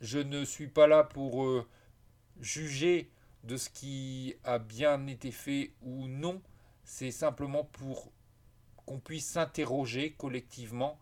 Je 0.00 0.18
ne 0.18 0.44
suis 0.44 0.68
pas 0.68 0.86
là 0.86 1.04
pour 1.04 1.44
euh, 1.44 1.66
juger 2.40 3.10
de 3.44 3.56
ce 3.56 3.70
qui 3.70 4.34
a 4.44 4.58
bien 4.58 5.06
été 5.06 5.30
fait 5.30 5.72
ou 5.82 6.06
non, 6.08 6.40
c'est 6.84 7.10
simplement 7.10 7.64
pour 7.64 8.12
qu'on 8.84 8.98
puisse 8.98 9.26
s'interroger 9.26 10.12
collectivement 10.12 10.98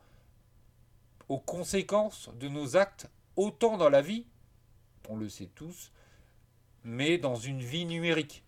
aux 1.28 1.38
conséquences 1.38 2.30
de 2.38 2.48
nos 2.48 2.76
actes, 2.76 3.08
autant 3.36 3.76
dans 3.76 3.88
la 3.88 4.02
vie, 4.02 4.26
on 5.08 5.16
le 5.16 5.28
sait 5.28 5.50
tous, 5.54 5.92
mais 6.84 7.18
dans 7.18 7.36
une 7.36 7.60
vie 7.60 7.84
numérique, 7.84 8.44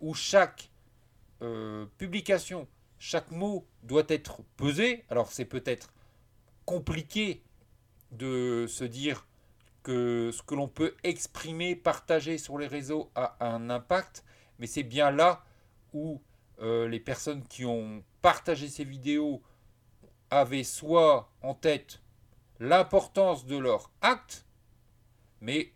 où 0.00 0.14
chaque 0.14 0.70
euh, 1.42 1.86
publication, 1.98 2.66
chaque 2.98 3.30
mot 3.30 3.66
doit 3.82 4.04
être 4.08 4.42
pesé. 4.56 5.04
Alors 5.08 5.32
c'est 5.32 5.44
peut-être 5.44 5.92
compliqué 6.64 7.42
de 8.10 8.66
se 8.68 8.84
dire 8.84 9.26
que 9.82 10.30
ce 10.32 10.42
que 10.42 10.54
l'on 10.54 10.68
peut 10.68 10.94
exprimer, 11.04 11.76
partager 11.76 12.38
sur 12.38 12.58
les 12.58 12.66
réseaux 12.66 13.10
a 13.14 13.36
un 13.40 13.70
impact, 13.70 14.24
mais 14.58 14.66
c'est 14.66 14.82
bien 14.82 15.10
là 15.10 15.44
où 15.92 16.20
euh, 16.60 16.88
les 16.88 17.00
personnes 17.00 17.44
qui 17.44 17.64
ont 17.64 18.02
partagé 18.20 18.68
ces 18.68 18.84
vidéos 18.84 19.42
avaient 20.30 20.64
soit 20.64 21.32
en 21.40 21.54
tête 21.54 22.02
l'importance 22.60 23.46
de 23.46 23.56
leur 23.56 23.90
acte, 24.00 24.44
mais 25.40 25.72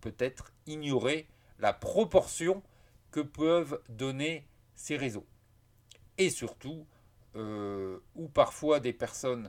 peut-être 0.00 0.52
ignorer 0.66 1.28
la 1.58 1.72
proportion 1.72 2.62
que 3.10 3.20
peuvent 3.20 3.80
donner 3.88 4.48
ces 4.82 4.96
réseaux. 4.96 5.26
Et 6.18 6.28
surtout, 6.28 6.86
euh, 7.36 8.00
où 8.16 8.28
parfois 8.28 8.80
des 8.80 8.92
personnes 8.92 9.48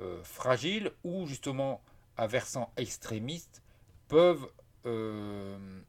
euh, 0.00 0.22
fragiles 0.24 0.90
ou 1.04 1.26
justement 1.26 1.80
à 2.16 2.26
versant 2.26 2.72
extrémiste 2.76 3.62
peuvent 4.08 4.48
euh, 4.84 5.80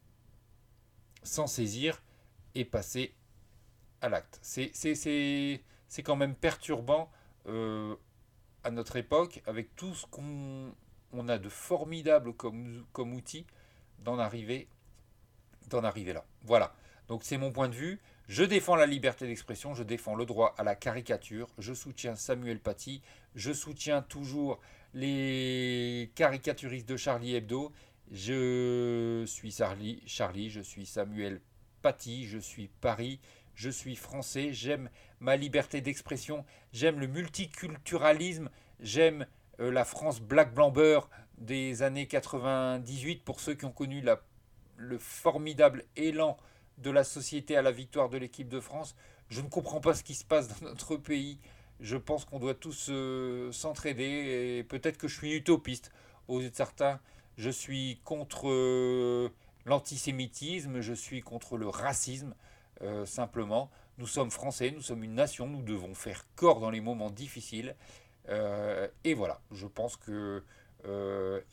s'en 1.24 1.48
saisir 1.48 2.04
et 2.54 2.64
passer 2.64 3.16
à 4.02 4.10
l'acte. 4.10 4.38
C'est 4.44 6.04
quand 6.04 6.16
même 6.16 6.36
perturbant 6.36 7.12
à 7.48 8.72
notre 8.72 8.96
époque 8.98 9.42
avec 9.48 9.76
tout 9.76 9.96
ce 9.96 10.06
qu'on 10.06 10.74
on 11.12 11.28
a 11.28 11.38
de 11.40 11.50
formidable 11.50 12.34
comme, 12.34 12.86
comme 12.94 13.14
outil 13.14 13.48
d'en 14.00 14.20
arriver, 14.20 14.68
d'en 15.70 15.84
arriver 15.84 16.14
là. 16.14 16.24
Voilà. 16.44 16.76
Donc 17.08 17.24
c'est 17.24 17.38
mon 17.38 17.52
point 17.52 17.68
de 17.68 17.76
vue. 17.76 18.00
Je 18.28 18.44
défends 18.44 18.76
la 18.76 18.88
liberté 18.88 19.28
d'expression, 19.28 19.76
je 19.76 19.84
défends 19.84 20.16
le 20.16 20.26
droit 20.26 20.56
à 20.58 20.64
la 20.64 20.74
caricature, 20.74 21.48
je 21.60 21.76
soutiens 21.76 22.16
Samuel 22.16 22.60
Paty, 22.60 23.04
je 23.36 23.54
soutiens 23.54 24.02
toujours 24.02 24.60
les 24.96 26.12
caricaturistes 26.16 26.90
de 26.90 26.98
Charlie 26.98 27.36
Hebdo. 27.36 27.72
Je 28.12 29.26
suis 29.28 29.52
Charlie, 29.52 30.50
je 30.50 30.62
suis 30.62 30.88
Samuel 30.88 31.40
Paty, 31.84 32.26
je 32.26 32.40
suis 32.40 32.68
Paris, 32.82 33.20
je 33.54 33.70
suis 33.70 33.96
français, 33.96 34.54
j'aime 34.54 34.90
ma 35.20 35.36
liberté 35.36 35.82
d'expression, 35.82 36.46
j'aime 36.74 37.00
le 37.00 37.06
multiculturalisme, 37.06 38.50
j'aime 38.80 39.28
euh, 39.60 39.72
la 39.72 39.86
France 39.86 40.20
black 40.20 40.52
blanc 40.52 40.72
beurre 40.72 41.12
des 41.38 41.84
années 41.84 42.08
98 42.08 43.24
pour 43.24 43.40
ceux 43.40 43.54
qui 43.54 43.66
ont 43.66 43.72
connu 43.72 44.04
le 44.78 44.98
formidable 44.98 45.84
élan 45.96 46.38
de 46.78 46.92
la 46.92 47.04
société 47.04 47.58
à 47.58 47.62
la 47.62 47.72
victoire 47.72 48.10
de 48.10 48.18
l'équipe 48.18 48.50
de 48.50 48.60
France. 48.60 48.96
Je 49.30 49.42
ne 49.42 49.48
comprends 49.48 49.82
pas 49.82 49.94
ce 49.94 50.04
qui 50.04 50.16
se 50.16 50.26
passe 50.26 50.48
dans 50.48 50.68
notre 50.68 50.98
pays. 50.98 51.40
Je 51.80 51.98
pense 51.98 52.26
qu'on 52.26 52.40
doit 52.40 52.54
tous 52.54 52.88
euh, 52.90 53.52
s'entraider 53.52 54.60
et 54.60 54.64
peut-être 54.64 54.98
que 54.98 55.08
je 55.08 55.18
suis 55.18 55.34
utopiste. 55.34 55.92
Aux 56.28 56.42
yeux 56.42 56.50
de 56.50 56.56
certains, 56.56 57.00
je 57.38 57.50
suis 57.50 58.00
contre 58.04 58.50
euh, 58.50 59.30
l'antisémitisme, 59.66 60.80
je 60.82 60.94
suis 60.94 61.22
contre 61.22 61.58
le 61.58 61.68
racisme, 61.68 62.34
euh, 62.82 63.06
simplement. 63.06 63.70
Nous 63.98 64.08
sommes 64.08 64.32
français, 64.32 64.72
nous 64.72 64.82
sommes 64.82 65.04
une 65.04 65.16
nation, 65.16 65.48
nous 65.48 65.62
devons 65.62 65.94
faire 65.94 66.26
corps 66.36 66.60
dans 66.60 66.70
les 66.70 66.82
moments 66.82 67.10
difficiles. 67.10 67.76
et 69.04 69.14
voilà, 69.14 69.40
je 69.52 69.68
pense 69.68 69.98
que 69.98 70.44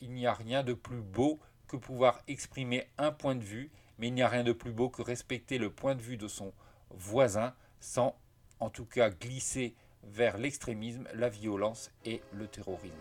il 0.01 0.11
n'y 0.11 0.27
a 0.27 0.33
rien 0.33 0.63
de 0.63 0.73
plus 0.73 1.01
beau 1.01 1.39
que 1.67 1.77
pouvoir 1.77 2.21
exprimer 2.27 2.87
un 2.97 3.11
point 3.11 3.35
de 3.35 3.43
vue 3.43 3.71
mais 3.97 4.07
il 4.07 4.13
n'y 4.13 4.21
a 4.21 4.27
rien 4.27 4.43
de 4.43 4.53
plus 4.53 4.71
beau 4.71 4.89
que 4.89 5.01
respecter 5.01 5.57
le 5.57 5.69
point 5.69 5.95
de 5.95 6.01
vue 6.01 6.17
de 6.17 6.27
son 6.27 6.53
voisin 6.89 7.53
sans 7.79 8.15
en 8.59 8.69
tout 8.69 8.85
cas 8.85 9.09
glisser 9.09 9.75
vers 10.03 10.37
l'extrémisme, 10.37 11.07
la 11.13 11.29
violence 11.29 11.91
et 12.05 12.21
le 12.31 12.47
terrorisme. 12.47 12.95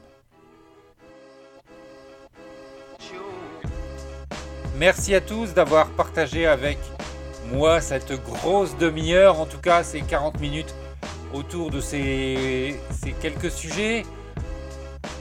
Merci 4.76 5.14
à 5.14 5.20
tous 5.20 5.54
d'avoir 5.54 5.90
partagé 5.90 6.46
avec 6.46 6.78
moi 7.52 7.80
cette 7.80 8.12
grosse 8.24 8.76
demi-heure, 8.78 9.38
en 9.38 9.46
tout 9.46 9.60
cas 9.60 9.84
ces 9.84 10.00
40 10.00 10.40
minutes 10.40 10.74
autour 11.32 11.70
de 11.70 11.80
ces, 11.80 12.80
ces 12.90 13.12
quelques 13.12 13.50
sujets. 13.50 14.04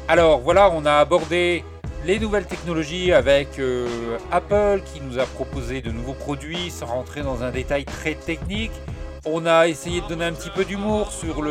Alors 0.08 0.40
voilà, 0.40 0.70
on 0.72 0.86
a 0.86 0.94
abordé 0.94 1.64
les 2.06 2.20
nouvelles 2.20 2.46
technologies 2.46 3.14
avec 3.14 3.60
euh, 3.60 4.18
Apple 4.32 4.82
qui 4.86 5.02
nous 5.02 5.20
a 5.20 5.26
proposé 5.26 5.82
de 5.82 5.92
nouveaux 5.92 6.14
produits 6.14 6.72
sans 6.72 6.88
rentrer 6.88 7.22
dans 7.22 7.44
un 7.44 7.52
détail 7.52 7.86
très 7.86 8.16
technique. 8.16 8.72
On 9.26 9.46
a 9.46 9.68
essayé 9.68 10.02
de 10.02 10.08
donner 10.08 10.26
un 10.26 10.34
petit 10.34 10.50
peu 10.50 10.66
d'humour 10.66 11.12
sur 11.12 11.44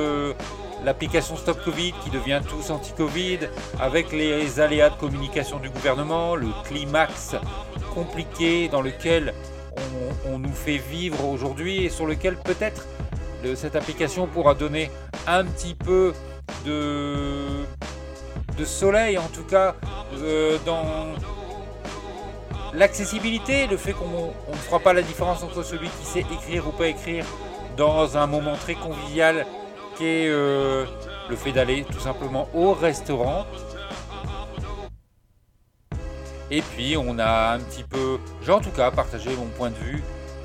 l'application 0.85 1.37
Stop 1.37 1.63
Covid 1.65 1.93
qui 2.03 2.11
devient 2.11 2.41
tous 2.49 2.71
anti-Covid 2.71 3.39
avec 3.81 4.11
les 4.11 4.59
aléas 4.59 4.91
de 4.91 4.97
communication 4.97 5.61
du 5.61 5.71
gouvernement, 5.71 6.35
le 6.35 6.49
climax 6.65 7.37
compliqué 7.95 8.69
dans 8.69 8.83
lequel 8.83 9.35
on, 10.27 10.39
nous 10.39 10.53
fait 10.53 10.79
vivre 10.79 11.27
aujourd'hui 11.27 11.85
et 11.85 11.91
sur 11.91 12.07
lequel 12.07 12.37
peut-être 12.37 12.87
cette 13.55 13.77
application 13.77 14.27
pourra 14.27 14.55
donner 14.55 14.91
un 15.27 15.45
petit 15.45 15.75
peu 15.75 16.13
de 16.67 17.60
de 18.61 18.65
soleil, 18.67 19.17
en 19.17 19.29
tout 19.29 19.45
cas 19.45 19.75
euh, 20.19 20.59
dans 20.67 20.85
l'accessibilité, 22.75 23.67
le 23.67 23.79
fait 23.79 23.93
qu'on 23.93 24.33
ne 24.53 24.57
fera 24.57 24.79
pas 24.79 24.93
la 24.93 25.01
différence 25.01 25.43
entre 25.43 25.63
celui 25.63 25.89
qui 25.89 26.05
sait 26.05 26.27
écrire 26.31 26.69
ou 26.69 26.73
pas 26.73 26.89
écrire 26.89 27.25
dans 27.79 28.19
un 28.19 28.27
moment 28.27 28.57
très 28.57 28.75
convivial 28.75 29.47
qui 29.97 30.05
est 30.05 30.29
euh, 30.29 30.85
le 31.31 31.37
fait 31.37 31.53
d'aller 31.53 31.87
tout 31.91 32.01
simplement 32.01 32.49
au 32.55 32.75
restaurant. 32.75 33.47
Et 36.51 36.61
puis 36.61 36.97
on 36.99 37.19
a 37.19 37.55
un 37.55 37.61
petit 37.61 37.85
peu, 37.85 38.19
j'ai 38.43 38.53
en 38.53 38.61
tout 38.61 38.73
cas 38.73 38.91
partagé 38.91 39.31
mon 39.37 39.47
point 39.47 39.71
de 39.71 39.77
vue 39.77 40.03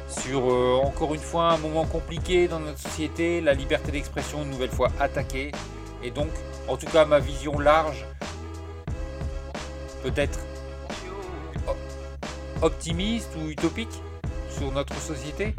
sur 0.07 0.49
euh, 0.49 0.79
encore 0.81 1.13
une 1.15 1.21
fois 1.21 1.51
un 1.51 1.57
moment 1.57 1.85
compliqué 1.85 2.47
dans 2.47 2.59
notre 2.59 2.79
société, 2.79 3.41
la 3.41 3.53
liberté 3.53 3.91
d'expression 3.91 4.43
une 4.43 4.51
nouvelle 4.51 4.69
fois 4.69 4.89
attaquée. 5.01 5.51
Et 6.03 6.11
donc 6.11 6.29
en 6.67 6.77
tout 6.77 6.87
cas 6.87 7.05
ma 7.05 7.19
vision 7.19 7.59
large, 7.59 8.05
peut-être 10.03 10.39
optimiste 12.61 13.29
ou 13.37 13.49
utopique 13.49 14.01
sur 14.49 14.71
notre 14.71 14.95
société, 14.95 15.55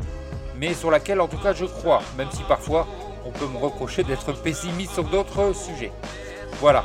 mais 0.57 0.74
sur 0.74 0.90
laquelle 0.90 1.20
en 1.20 1.28
tout 1.28 1.38
cas 1.38 1.52
je 1.52 1.66
crois, 1.66 2.02
même 2.16 2.30
si 2.30 2.42
parfois 2.44 2.86
on 3.24 3.30
peut 3.30 3.46
me 3.46 3.59
reprocher 3.59 4.04
d'être 4.04 4.32
pessimiste 4.32 4.92
sur 4.94 5.04
d'autres 5.04 5.52
sujets. 5.54 5.92
Voilà. 6.61 6.84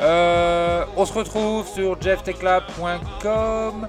Euh, 0.00 0.84
on 0.96 1.04
se 1.04 1.12
retrouve 1.12 1.66
sur 1.68 2.00
jefftechlab.com. 2.00 3.88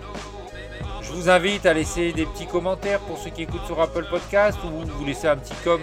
Je 1.02 1.12
vous 1.14 1.30
invite 1.30 1.66
à 1.66 1.74
laisser 1.74 2.12
des 2.12 2.26
petits 2.26 2.48
commentaires 2.48 3.00
pour 3.02 3.18
ceux 3.18 3.30
qui 3.30 3.44
écoutent 3.44 3.66
sur 3.66 3.80
Apple 3.82 4.06
Podcast 4.10 4.58
ou 4.64 4.86
vous 4.86 5.06
laisser 5.06 5.28
un 5.28 5.38
petit 5.38 5.54
com 5.64 5.80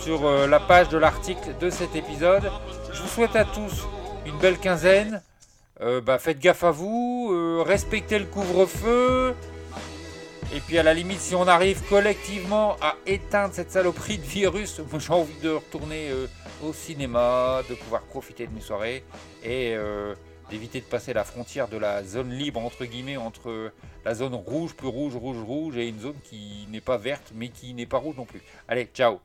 sur 0.00 0.26
euh, 0.26 0.46
la 0.46 0.60
page 0.60 0.88
de 0.88 0.98
l'article 0.98 1.54
de 1.60 1.70
cet 1.70 1.96
épisode. 1.96 2.50
Je 2.94 3.02
vous 3.02 3.08
souhaite 3.08 3.34
à 3.34 3.44
tous 3.44 3.86
une 4.24 4.38
belle 4.38 4.56
quinzaine. 4.56 5.20
Euh, 5.80 6.00
bah, 6.00 6.20
faites 6.20 6.38
gaffe 6.38 6.62
à 6.62 6.70
vous, 6.70 7.30
euh, 7.32 7.60
respectez 7.66 8.20
le 8.20 8.24
couvre-feu. 8.24 9.34
Et 10.54 10.60
puis 10.60 10.78
à 10.78 10.84
la 10.84 10.94
limite, 10.94 11.18
si 11.18 11.34
on 11.34 11.48
arrive 11.48 11.82
collectivement 11.88 12.76
à 12.80 12.94
éteindre 13.06 13.52
cette 13.52 13.72
saloperie 13.72 14.18
de 14.18 14.22
virus, 14.22 14.80
j'ai 14.98 15.12
envie 15.12 15.40
de 15.42 15.50
retourner 15.50 16.10
euh, 16.10 16.28
au 16.62 16.72
cinéma, 16.72 17.62
de 17.68 17.74
pouvoir 17.74 18.02
profiter 18.02 18.46
de 18.46 18.52
mes 18.52 18.60
soirées 18.60 19.02
et 19.42 19.76
d'éviter 20.50 20.80
de 20.80 20.86
passer 20.86 21.12
la 21.12 21.24
frontière 21.24 21.66
de 21.66 21.76
la 21.76 22.04
zone 22.04 22.30
libre 22.30 22.60
entre 22.60 22.84
guillemets 22.84 23.16
entre 23.16 23.72
la 24.04 24.14
zone 24.14 24.34
rouge 24.34 24.74
plus 24.74 24.88
rouge 24.88 25.16
rouge 25.16 25.42
rouge 25.42 25.76
et 25.76 25.88
une 25.88 25.98
zone 25.98 26.16
qui 26.22 26.68
n'est 26.70 26.80
pas 26.80 26.96
verte 26.96 27.32
mais 27.34 27.48
qui 27.48 27.74
n'est 27.74 27.86
pas 27.86 27.98
rouge 27.98 28.16
non 28.16 28.24
plus. 28.24 28.42
Allez, 28.68 28.88
ciao 28.94 29.20